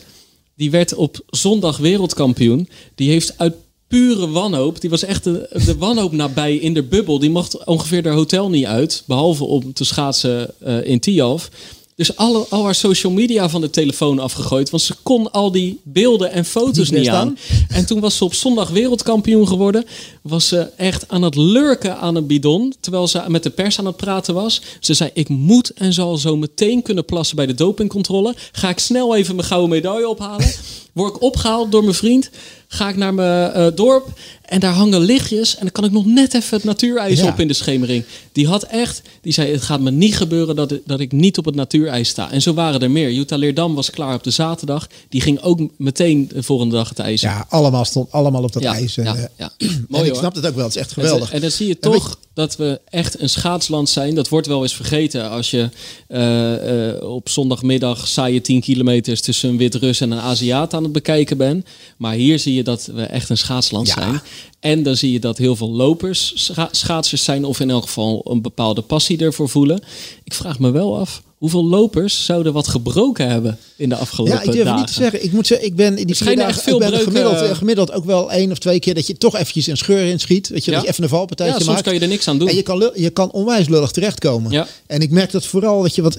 [0.56, 2.70] Die werd op zondag wereldkampioen.
[2.96, 3.54] Die heeft uit
[3.94, 7.20] pure wanhoop, die was echt de, de wanhoop nabij in de bubbel.
[7.20, 11.50] Die mocht ongeveer haar hotel niet uit, behalve om te schaatsen eh, in Tialf.
[11.96, 14.70] Dus alle, al haar social media van de telefoon afgegooid.
[14.70, 17.38] Want ze kon al die beelden en foto's Niet niet aan.
[17.68, 19.86] En toen was ze op zondag wereldkampioen geworden.
[20.22, 22.74] Was ze echt aan het lurken aan een bidon.
[22.80, 24.62] Terwijl ze met de pers aan het praten was.
[24.80, 28.36] Ze zei, ik moet en zal zo meteen kunnen plassen bij de dopingcontrole.
[28.52, 30.54] Ga ik snel even mijn gouden medaille ophalen.
[30.94, 32.30] Word ik opgehaald door mijn vriend.
[32.74, 34.08] Ga ik naar mijn eh, dorp.
[34.46, 35.54] En daar hangen lichtjes.
[35.56, 37.28] En dan kan ik nog net even het natuurijs Ja.
[37.28, 38.04] op in de schemering.
[38.32, 41.46] Die had echt, die zei, het gaat me niet gebeuren dat, dat ik niet op
[41.46, 42.32] het natuurijs sta.
[42.32, 43.12] En zo waren er meer.
[43.12, 44.88] Jutta Leerdam was klaar op de zaterdag.
[45.10, 47.22] Die ging ook meteen de volgende dag het ijs.
[47.22, 48.98] Ja, allemaal stond allemaal op dat Ja, ijs.
[48.98, 49.52] En, ja, eh, ja.
[49.58, 50.20] en Mooi ik hoor.
[50.20, 50.66] snap het ook wel.
[50.66, 51.32] Het is echt geweldig.
[51.32, 54.16] en dan zie je toch dat we echt een schaatsland zijn.
[54.16, 55.70] Dat wordt wel eens vergeten als je
[56.08, 60.92] eh, eh, op zondagmiddag saaie 10 kilometers tussen een Wit-Rus en een Aziat aan het
[60.92, 61.66] bekijken bent.
[61.98, 63.94] Maar hier zie je dat we echt een schaatsland Ja.
[63.94, 64.22] zijn.
[64.60, 68.22] En dan zie je dat heel veel lopers scha- schaatsers zijn of in elk geval
[68.30, 69.82] een bepaalde passie ervoor voelen.
[70.24, 74.42] Ik vraag me wel af, hoeveel lopers zouden wat gebroken hebben in de afgelopen Ja,
[74.42, 74.80] ik durf dagen?
[74.80, 75.24] niet te zeggen.
[75.24, 77.50] Ik moet zeggen, ik ben in die vier dagen echt veel ik ben breuken, gemiddeld,
[77.50, 80.50] eh, gemiddeld ook wel één of twee keer dat je toch eventjes een scheur inschiet.
[80.50, 80.78] Weet je, Ja.
[80.78, 81.86] dat je even een valpartijtje Ja, soms maakt.
[81.88, 82.48] kan je er niks aan doen.
[82.48, 84.52] En je kan, je kan onwijs lullig terechtkomen.
[84.52, 84.68] Ja.
[84.88, 86.18] En ik merk dat vooral, weet je, wat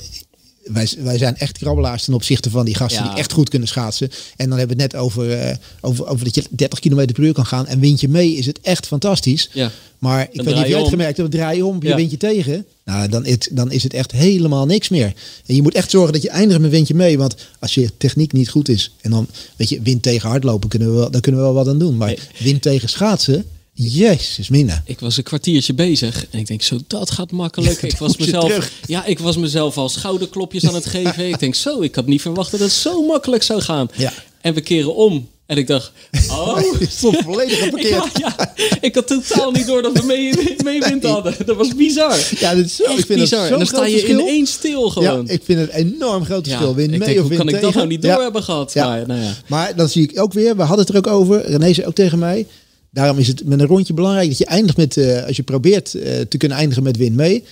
[0.64, 3.08] wij, wij zijn echt krabbelaars ten opzichte van die gasten Ja.
[3.10, 4.10] die echt goed kunnen schaatsen.
[4.36, 7.22] En dan hebben we het net over, eh, over, over dat je 30 km per
[7.24, 7.66] uur kan gaan.
[7.66, 9.50] En wind je mee, is het echt fantastisch.
[9.52, 9.70] Ja.
[9.98, 11.96] Maar ik Dan weet niet of je het gemerkt hebt, draai je om, je Ja.
[11.96, 12.66] windje tegen.
[12.84, 15.12] Nou, dan, het, dan is het echt helemaal niks meer.
[15.46, 17.18] En je moet echt zorgen dat je eindigt met windje mee.
[17.18, 20.88] Want als je techniek niet goed is, en dan weet je, wind tegen hardlopen, kunnen
[20.88, 21.96] we wel, daar kunnen we wel wat aan doen.
[21.96, 22.18] Maar Nee.
[22.38, 24.82] wind tegen schaatsen, jezus mina.
[24.86, 27.80] Ik was een kwartiertje bezig en ik denk zo, dat gaat makkelijk.
[27.80, 31.28] Ja, ik was mezelf, ja, ik was mezelf al schouderklopjes aan het geven.
[31.28, 33.88] ik denk zo, ik had niet verwacht dat het zo makkelijk zou gaan.
[33.96, 34.12] Ja.
[34.40, 35.92] En we keren om en ik dacht,
[36.28, 36.58] oh.
[36.88, 37.92] Stond volledig geparkeerd.
[38.18, 40.32] Ja, ja, ik had totaal niet door dat we mee,
[40.64, 41.34] mee wind hadden.
[41.46, 42.18] Dat was bizar.
[42.38, 43.42] Ja, dit is zo, ik vind bizar.
[43.42, 44.18] het En dan sta je verschil.
[44.18, 45.28] ineens stil Ja, gewoon.
[45.28, 46.68] ik vind het een enorm groot verschil.
[46.68, 48.22] Ja, Win mee denk, of win kan ik dat nou niet door Ja.
[48.22, 48.72] hebben gehad?
[48.72, 48.88] Ja.
[48.88, 49.34] Maar, nou ja.
[49.46, 51.46] Maar dan zie ik ook weer, we hadden het er ook over.
[51.50, 52.46] René zei ook tegen mij.
[52.94, 55.94] Daarom is het met een rondje belangrijk dat je eindigt met, eh, als je probeert
[55.94, 57.44] eh, te kunnen eindigen met win mee.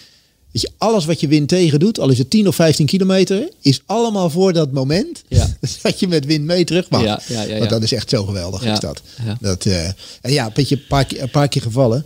[0.50, 3.48] Weet je, alles wat je win tegen doet, al is het 10 of 15 kilometer,
[3.60, 5.56] is allemaal voor dat moment Ja.
[5.82, 7.02] dat je met win mee terug mag.
[7.02, 7.58] Ja, ja, ja.
[7.58, 9.02] Want dat is echt zo geweldig, Ja, is dat.
[9.40, 9.86] dat eh,
[10.20, 12.04] en ja, een, beetje een, paar, keer- een paar keer gevallen.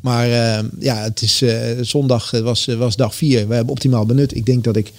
[0.00, 0.28] Maar
[0.78, 1.42] ja, het is
[1.80, 3.48] zondag was, was dag 4.
[3.48, 4.36] We hebben optimaal benut.
[4.36, 4.92] Ik denk dat ik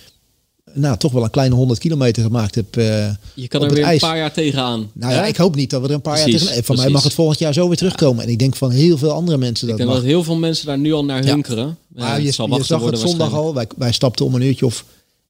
[0.73, 2.77] nou, toch wel een kleine 100 kilometer gemaakt heb.
[2.77, 4.01] eh, Je kan op er het weer ijs.
[4.01, 4.89] een paar jaar tegenaan.
[4.93, 6.63] Nou ja, ik hoop niet dat we er een paar Precies, jaar tegen.
[6.63, 8.23] Van mij mag het volgend jaar zo weer terugkomen.
[8.23, 9.99] En ik denk van heel veel andere mensen dat Ik denk mag.
[9.99, 11.65] dat heel veel mensen daar nu al naar hunkeren.
[11.95, 13.53] Ja, maar het je, zal je zag het zondag al.
[13.53, 14.85] Wij, wij stapten om een uurtje of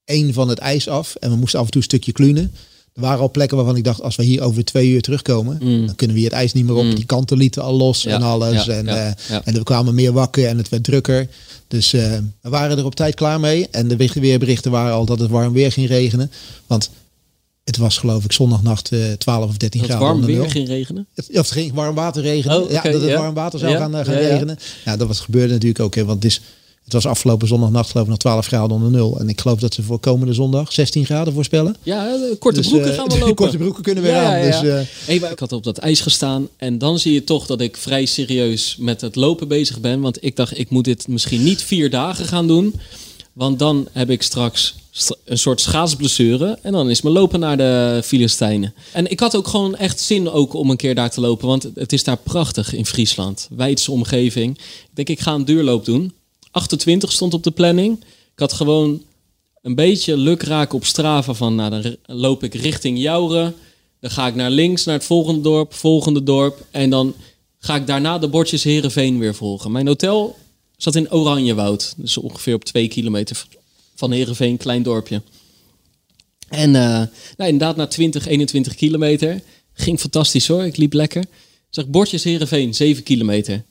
[0.06, 1.16] één van het ijs af.
[1.16, 2.54] En we moesten af en toe een stukje klunen.
[3.00, 5.86] Er waren al plekken waarvan ik dacht, als we hier over twee uur terugkomen, Mm.
[5.86, 6.84] dan kunnen we hier het ijs niet meer op.
[6.84, 6.96] Mm.
[6.96, 8.66] Die kanten lieten al los Ja, en alles.
[8.66, 11.28] ja, en, ja, eh, en er kwamen meer wakken en het werd drukker.
[11.68, 13.68] Dus eh, we waren er op tijd klaar mee.
[13.72, 16.32] En de weerberichten waren al dat het warm weer ging regenen.
[16.68, 16.90] Want
[17.64, 20.40] het was geloof ik zondagnacht eh 12 of 13 Dat het graden warm onder weer
[20.40, 20.50] nul.
[20.50, 21.08] ging regenen.
[21.16, 22.64] Het, of het ging warm water regenen.
[22.64, 24.58] Oh, ja, dat het warm water zou gaan, gaan regenen.
[24.86, 25.96] Ja, dat was, gebeurde natuurlijk ook.
[25.96, 26.42] Hè, want het, is,
[26.94, 29.20] het was afgelopen zondagnacht geloof ik nog 12 graden onder nul.
[29.20, 31.76] En ik geloof dat ze voor komende zondag 16 graden voorspellen.
[31.84, 33.36] Ja, de korte Dus, broeken eh, gaan we lopen.
[33.36, 36.78] korte broeken kunnen weer aan, dus, eh, Hey, ik had op dat ijs gestaan en
[36.78, 40.02] dan zie je toch dat ik vrij serieus met het lopen bezig ben.
[40.02, 42.74] Want ik dacht, ik moet dit misschien niet vier dagen gaan doen.
[43.34, 46.58] Want dan heb ik straks st- een soort schaatsblessure.
[46.62, 48.74] En dan is mijn lopen naar de Filistijnen.
[48.94, 51.48] En ik had ook gewoon echt zin ook om een keer daar te lopen.
[51.48, 53.48] Want het is daar prachtig in Friesland.
[53.56, 54.58] Wijdse omgeving.
[54.58, 56.14] Ik denk, ik ga een duurloop doen.
[56.52, 58.00] 28 stond op de planning.
[58.34, 59.04] Ik had gewoon
[59.62, 61.56] een beetje lukraak op Strava van...
[61.56, 63.56] Nou, dan loop ik richting Jouren.
[64.00, 66.66] Dan ga ik naar links, naar het volgende dorp, volgende dorp.
[66.72, 67.16] En dan
[67.60, 69.72] ga ik daarna de bordjes Herenveen weer volgen.
[69.72, 70.38] Mijn hotel
[70.78, 71.94] zat in Oranjewoud.
[71.98, 73.46] Dus ongeveer op twee kilometer
[73.96, 75.22] van Herenveen, klein dorpje.
[76.50, 76.82] En eh,
[77.38, 79.42] nou, inderdaad, na 20, 21 kilometer.
[79.74, 80.66] Ging fantastisch hoor.
[80.66, 81.24] Ik liep lekker.
[81.70, 83.64] Zeg bordjes Herenveen, 7 kilometer.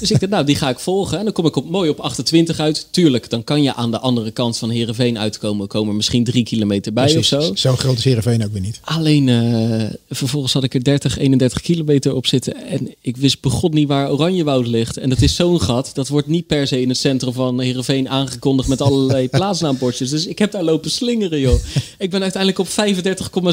[0.00, 1.18] Dus ik dacht, nou, die ga ik volgen.
[1.18, 2.86] En dan kom ik op, mooi op 28 uit.
[2.90, 5.62] Tuurlijk, dan kan je aan de andere kant van Herenveen uitkomen.
[5.62, 7.32] Er komen misschien drie kilometer bij precies.
[7.32, 7.54] of zo.
[7.54, 8.80] Zo groot is Heerenveen ook weer niet.
[8.82, 12.66] Alleen eh, vervolgens had ik er 30, 31 kilometer op zitten.
[12.66, 14.96] En ik wist begot niet waar Oranjewoud ligt.
[14.96, 15.90] En dat is zo'n gat.
[15.94, 20.10] Dat wordt niet per se in het centrum van Heerenveen aangekondigd met allerlei plaatsnaambordjes.
[20.10, 21.58] Dus ik heb daar lopen slingeren, joh.
[21.98, 22.68] Ik ben uiteindelijk op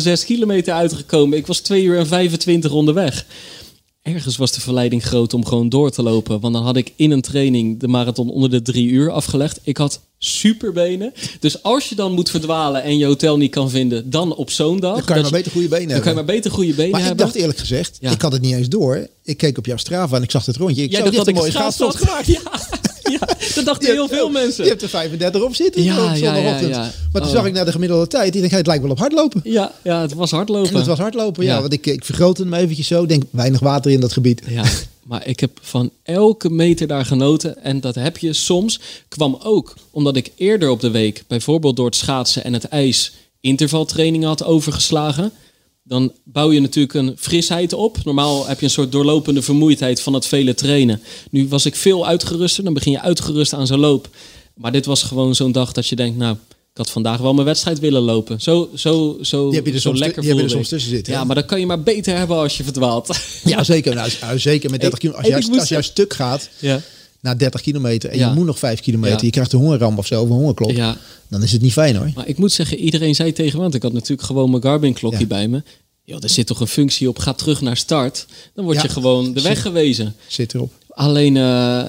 [0.06, 1.38] 35,6 kilometer uitgekomen.
[1.38, 3.26] Ik was 2 uur en 25 onderweg.
[4.06, 6.39] Ergens was de verleiding groot om gewoon door te lopen.
[6.39, 9.60] Want dan had ik in een training de marathon onder de drie uur afgelegd.
[9.63, 11.13] Ik had superbenen.
[11.39, 14.80] Dus als je dan moet verdwalen en je hotel niet kan vinden, dan op zo'n
[14.80, 14.96] dag.
[14.96, 16.26] Dan kan je maar beter goede benen dan kan je hebben.
[16.26, 17.26] maar beter goede benen Maar ik hebben.
[17.26, 18.12] dacht eerlijk gezegd, Ja.
[18.12, 19.08] ik had het niet eens door.
[19.24, 20.84] Ik keek op jouw Strava en ik zag het rondje.
[20.84, 22.26] Ik dacht dit dat een mooie gemaakt.
[22.26, 22.41] Ja,
[23.20, 24.63] ja, dat dachten heel veel mensen.
[24.63, 26.74] Je hebt er 35 op zitten Ja, op ja, zondagochtend.
[26.76, 26.91] ja, ja.
[27.12, 27.38] Maar toen Oh.
[27.38, 28.36] zag ik naar de gemiddelde tijd.
[28.36, 29.41] Ik denk, het lijkt wel op hardlopen.
[29.44, 30.70] Ja, ja, het was hardlopen.
[30.70, 31.62] En het was hardlopen, ja.
[31.62, 33.02] Want ik, ik vergrootte hem eventjes zo.
[33.04, 34.41] Ik denk, weinig water in dat gebied.
[34.48, 34.63] Ja,
[35.04, 37.63] maar ik heb van elke meter daar genoten.
[37.63, 38.80] En dat heb je soms.
[39.08, 43.12] Kwam ook omdat ik eerder op de week, bijvoorbeeld door het schaatsen en het ijs,
[43.41, 45.32] intervaltrainingen had overgeslagen.
[45.88, 47.98] Dan bouw je natuurlijk een frisheid op.
[48.04, 51.02] Normaal heb je een soort doorlopende vermoeidheid van het vele trainen.
[51.32, 52.63] Nu was ik veel uitgeruster.
[52.63, 54.10] Dan begin je uitgerust aan zo'n loop.
[54.56, 57.45] Maar dit was gewoon zo'n dag dat je denkt, nou, ik had vandaag wel mijn
[57.45, 58.41] wedstrijd willen lopen.
[58.41, 60.91] Zo, zo, zo, Die heb je er zo soms, lekker heb je er soms tussen
[60.91, 61.13] zitten.
[61.13, 63.19] Ja, maar dat kan je maar beter hebben als je verdwaalt.
[63.43, 63.95] Ja, zeker.
[63.95, 65.36] Nou, zeker met 30 Hey, kilometer.
[65.36, 66.82] Als, jij, als jij stuk gaat ja.
[67.26, 68.28] Na 30 kilometer en Ja.
[68.30, 69.18] je moet nog 5 kilometer.
[69.18, 69.26] Ja.
[69.26, 70.72] Je krijgt een hongerramp of zo, of een hongerklop.
[70.72, 72.12] ja, Dan is het niet fijn hoor.
[72.16, 75.20] maar ik moet zeggen, iedereen zei tegen me, want ik had natuurlijk gewoon mijn Garmin-klokje
[75.20, 75.26] Ja.
[75.26, 75.64] bij me.
[76.04, 78.26] Joh, er zit toch een functie op, ga terug naar start.
[78.54, 78.84] Dan word Ja.
[78.84, 80.16] je gewoon de weg gewezen.
[80.28, 80.72] Zit erop.
[80.90, 81.84] Alleen, eh,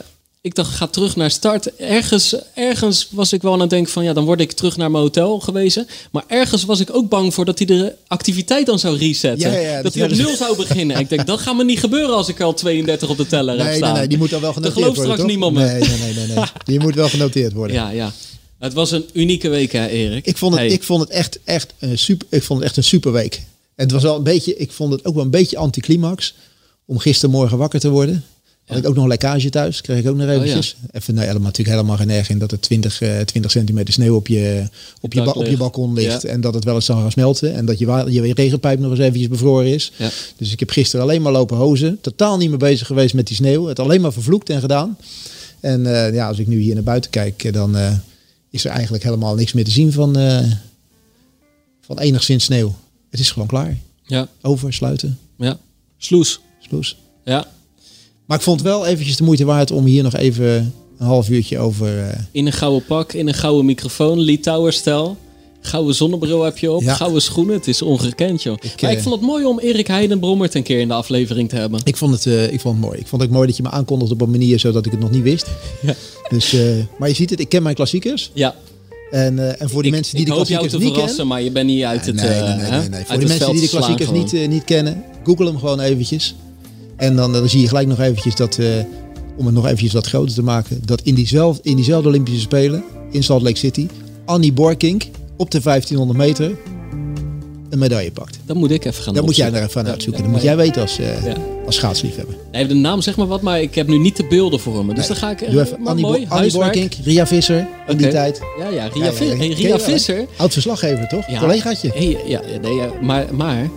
[0.47, 1.77] ik dacht, ga terug naar start.
[1.77, 4.91] Ergens, ergens was ik wel aan het denken van, ja, dan word ik terug naar
[4.91, 5.87] mijn hotel gewezen.
[6.13, 9.51] Maar ergens was ik ook bang voor dat hij de activiteit dan zou resetten.
[9.51, 10.99] Ja, ja, ja, dat dat hij op je- nul zou beginnen.
[10.99, 13.67] ik denk, dat gaat me niet gebeuren als ik al 32 op de teller heb
[13.67, 13.89] Nee, staan.
[13.91, 15.03] nee, nee, die moet dan wel Er genoteerd worden.
[15.03, 15.29] straks toch?
[15.31, 15.65] niemand me.
[15.65, 16.45] Nee, nee, nee, nee, nee.
[16.65, 17.77] Die moet wel genoteerd worden.
[17.77, 18.13] Ja, ja.
[18.59, 20.27] Het was een unieke week, hè, Erik?
[20.27, 20.71] Ik vond het, Hey.
[20.73, 23.35] ik vond het echt, echt een super, ik vond het echt een super week.
[23.75, 26.35] En het was wel een beetje, ik vond het ook wel een beetje anticlimax
[26.87, 28.25] om gistermorgen wakker te worden.
[28.67, 30.77] Had ik ook nog een lekkage thuis, kreeg ik ook nog eventjes.
[30.91, 34.15] Even, nou, helemaal, natuurlijk helemaal geen erg in dat er 20, eh 20 centimeter sneeuw
[34.17, 34.69] op je,
[35.01, 36.23] op je, ba- op je balkon ligt.
[36.23, 36.29] Ja.
[36.29, 37.55] En dat het wel eens zou gaan smelten.
[37.55, 39.93] En dat je, je regenpijp nog eens eventjes bevroren is.
[39.97, 40.11] Ja.
[40.37, 41.99] Dus ik heb gisteren alleen maar lopen hozen.
[42.01, 43.65] Totaal niet meer bezig geweest met die sneeuw.
[43.67, 44.97] Het alleen maar vervloekt en gedaan.
[45.61, 47.93] En eh, ja, als ik nu hier naar buiten kijk, eh, dan eh,
[48.51, 50.17] is er eigenlijk helemaal niks meer te zien van,
[51.81, 52.75] van enigszins sneeuw.
[53.11, 53.77] Het is gewoon klaar.
[54.07, 55.59] Ja, Over, sluiten, ja.
[55.99, 56.41] Sloes.
[56.69, 56.97] sloes.
[57.25, 57.47] Ja.
[58.27, 60.47] Maar ik vond het wel eventjes de moeite waard om hier nog even
[60.99, 61.99] een half uurtje over...
[61.99, 65.17] eh, In een gouden pak, in een gouden microfoon, Litouwer-stijl.
[65.61, 66.95] Gouden zonnebril heb je op, Ja.
[66.95, 67.55] gouden schoenen.
[67.55, 68.57] Het is ongekend, joh.
[68.61, 71.49] Ik, maar ik eh, vond het mooi om Erik Heidenbrommert een keer in de aflevering
[71.49, 71.81] te hebben.
[71.85, 72.99] ik, vond het, eh, ik vond het mooi.
[72.99, 75.01] Ik vond het ook mooi dat je me aankondigde op een manier zodat ik het
[75.01, 75.47] nog niet wist.
[75.83, 75.95] Ja.
[76.29, 76.57] Dus,
[76.99, 78.31] maar je ziet het, ik ken mijn klassiekers.
[78.35, 78.55] Ja,
[79.11, 81.35] En, eh, en voor die ik, mensen die de klassiekers te niet verrassen, kennen...
[81.35, 83.05] maar je bent niet uit het nee, nee, nee, nee, nee.
[83.05, 86.35] Voor die mensen die de klassiekers niet, niet kennen, google hem gewoon eventjes.
[86.97, 88.67] En dan, dan zie je gelijk nog eventjes dat, eh,
[89.37, 92.85] om het nog eventjes wat groter te maken, dat in diezelfde, in diezelfde Olympische Spelen
[93.11, 93.87] in Salt Lake City,
[94.25, 95.05] Annie Borkink
[95.37, 96.57] op de 1500 meter
[97.71, 98.39] een medaille pakt.
[98.47, 100.23] Dat moet ik even gaan Dat moet jij er even aan uitzoeken.
[100.23, 101.35] Dat moet jij weten als, eh, Ja.
[101.67, 102.35] als schaatsliefhebber.
[102.53, 104.95] Nee, de naam zeg maar wat, maar ik heb nu niet de beelden voor me.
[104.95, 105.41] Dus dan ga ik...
[105.41, 106.53] eh, Doe even maar Annie, mooi.
[106.53, 108.41] Borkink, Ria Visser in die tijd.
[108.59, 109.79] Ja, ja, Ria, Ja, hey, Ria?
[109.79, 110.27] Visser.
[110.37, 111.29] Oud verslaggever, toch?
[111.31, 111.41] Ja.
[111.41, 111.91] Collegaatje.
[111.95, 113.71] Hey, ja, nee, ja, maar, maar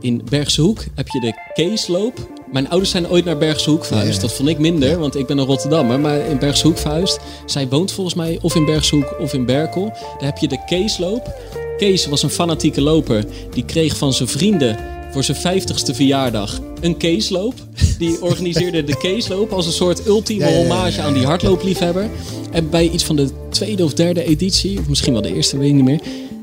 [0.00, 2.36] in Bergse Hoek heb je de Keesloop.
[2.52, 4.08] Mijn ouders zijn ooit naar Bergse Hoek verhuisd.
[4.08, 4.20] Ja, ja.
[4.20, 6.00] Dat vond ik minder, want ik ben een Rotterdammer.
[6.00, 7.20] Maar in Bergse Hoek verhuisd.
[7.46, 9.84] Zij woont volgens mij of in Bergse Hoek of in Berkel.
[9.84, 11.34] Daar heb je de Keesloop.
[11.78, 13.24] Kees was een fanatieke loper.
[13.50, 14.78] Die kreeg van zijn vrienden
[15.12, 17.54] voor zijn 50ste verjaardag een Keesloop.
[17.98, 22.10] Die organiseerde de Keesloop als een soort ultieme Ja, ja, ja, hommage aan die hardloopliefhebber.
[22.50, 25.68] En bij iets van de tweede of derde editie, of misschien wel de eerste, weet
[25.68, 26.00] ik niet meer,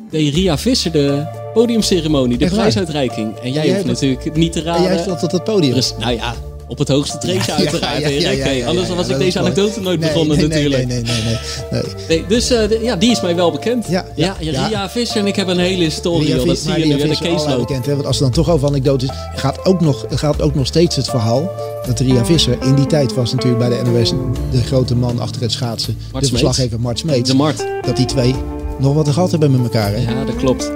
[0.10, 3.38] deed Ria Visser de podiumceremonie, de prijsuitreiking.
[3.44, 4.84] En jij jij hoeft natuurlijk niet te En raden.
[4.84, 5.74] jij stond op het podium.
[5.74, 6.34] Dus, nou ja,
[6.68, 10.10] op het hoogste treedje Ja, uiteraard, ja, ja, Anders was ik deze anekdote nooit Nee,
[10.10, 10.88] begonnen nee, natuurlijk.
[10.88, 11.34] Nee, nee, nee,
[11.72, 11.82] nee.
[12.10, 12.26] nee.
[12.28, 13.86] dus eh, de- ja, die is mij wel bekend.
[13.88, 14.36] Ja, ja.
[14.40, 16.34] Ria Visser en ik heb een hele historie.
[16.36, 16.46] Ria.
[16.46, 17.68] Dat zie je nu, en de caseloop.
[17.68, 17.86] bekend.
[17.86, 17.94] Hè?
[17.94, 21.10] Want als het dan toch over anekdotes gaat ook nog, gaat ook nog steeds het
[21.10, 21.52] verhaal
[21.86, 24.14] dat Ria Visser in die tijd was natuurlijk bij de NOS
[24.52, 25.94] de grote man achter het schaatsen.
[25.98, 26.30] de Smeets.
[26.30, 27.30] verslaggever Mart Smeets.
[27.30, 27.66] De Mart.
[27.86, 28.36] Dat die twee
[28.80, 29.92] nog wat gehad hebben met elkaar.
[29.94, 29.98] Hè?
[30.02, 30.72] Ja, dat klopt.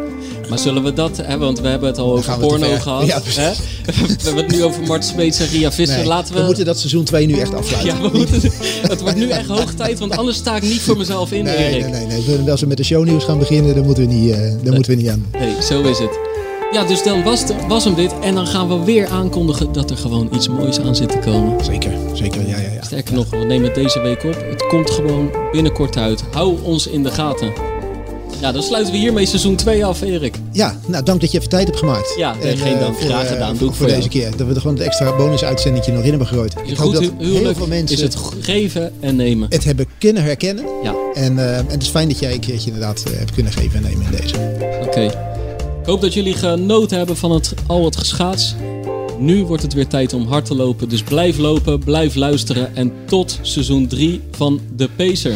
[0.50, 1.40] Maar zullen we dat hebben?
[1.40, 3.06] Want we hebben het al over porno gehad.
[3.06, 3.52] Ja, hè?
[3.86, 5.98] We hebben het nu over Mart Smeets en Ria Visser.
[5.98, 6.40] Nee, Laten we...
[6.40, 7.96] we moeten dat seizoen 2 nu echt afsluiten.
[7.96, 8.52] Ja, we moeten...
[8.82, 11.56] het wordt nu echt hoog tijd, want anders sta ik niet voor mezelf in, Nee,
[11.56, 11.90] Erik.
[11.90, 12.52] nee, nee, nee.
[12.52, 15.02] Als we met de shownieuws gaan beginnen, dan moeten we niet, eh, dan moeten we
[15.02, 15.26] niet aan.
[15.40, 16.20] Nee, zo is het.
[16.72, 18.14] Ja, dus dan was, was hem dit.
[18.22, 21.66] En dan gaan we weer aankondigen dat er gewoon iets moois aan zit te komen.
[21.66, 22.48] Zeker, zeker.
[22.48, 22.84] Ja, ja, ja.
[22.84, 24.46] Sterker nog, we nemen het deze week op.
[24.50, 26.24] Het komt gewoon binnenkort uit.
[26.32, 27.54] Hou ons in de gaten.
[28.42, 30.36] Ja, dan sluiten we hiermee seizoen 2 af, Erik.
[30.52, 32.14] Ja, nou dank dat je even tijd hebt gemaakt.
[32.18, 32.96] Ja, nee, geen eh, dank.
[32.96, 33.50] voor, Graag eh, gedaan.
[33.50, 34.38] voor, Doe ik voor voor deze keer.
[34.38, 36.56] Dat we er gewoon het extra bonusuitzendingje nog in hebben gegooid.
[36.66, 39.48] Ik hoop dat heel veel mensen is het geven en nemen.
[39.50, 40.66] het hebben kunnen herkennen.
[40.84, 43.52] Ja, En, eh, en het is fijn dat jij een keertje inderdaad eh, hebt kunnen
[43.52, 44.36] geven en nemen in deze.
[44.86, 45.02] oké.
[45.82, 48.56] Ik hoop dat jullie genoten hebben van het, al het geschaats.
[49.20, 50.90] Nu wordt het weer tijd om hard te lopen.
[50.90, 52.76] Dus blijf lopen, blijf luisteren.
[52.76, 55.36] En tot seizoen 3 van De Pacer.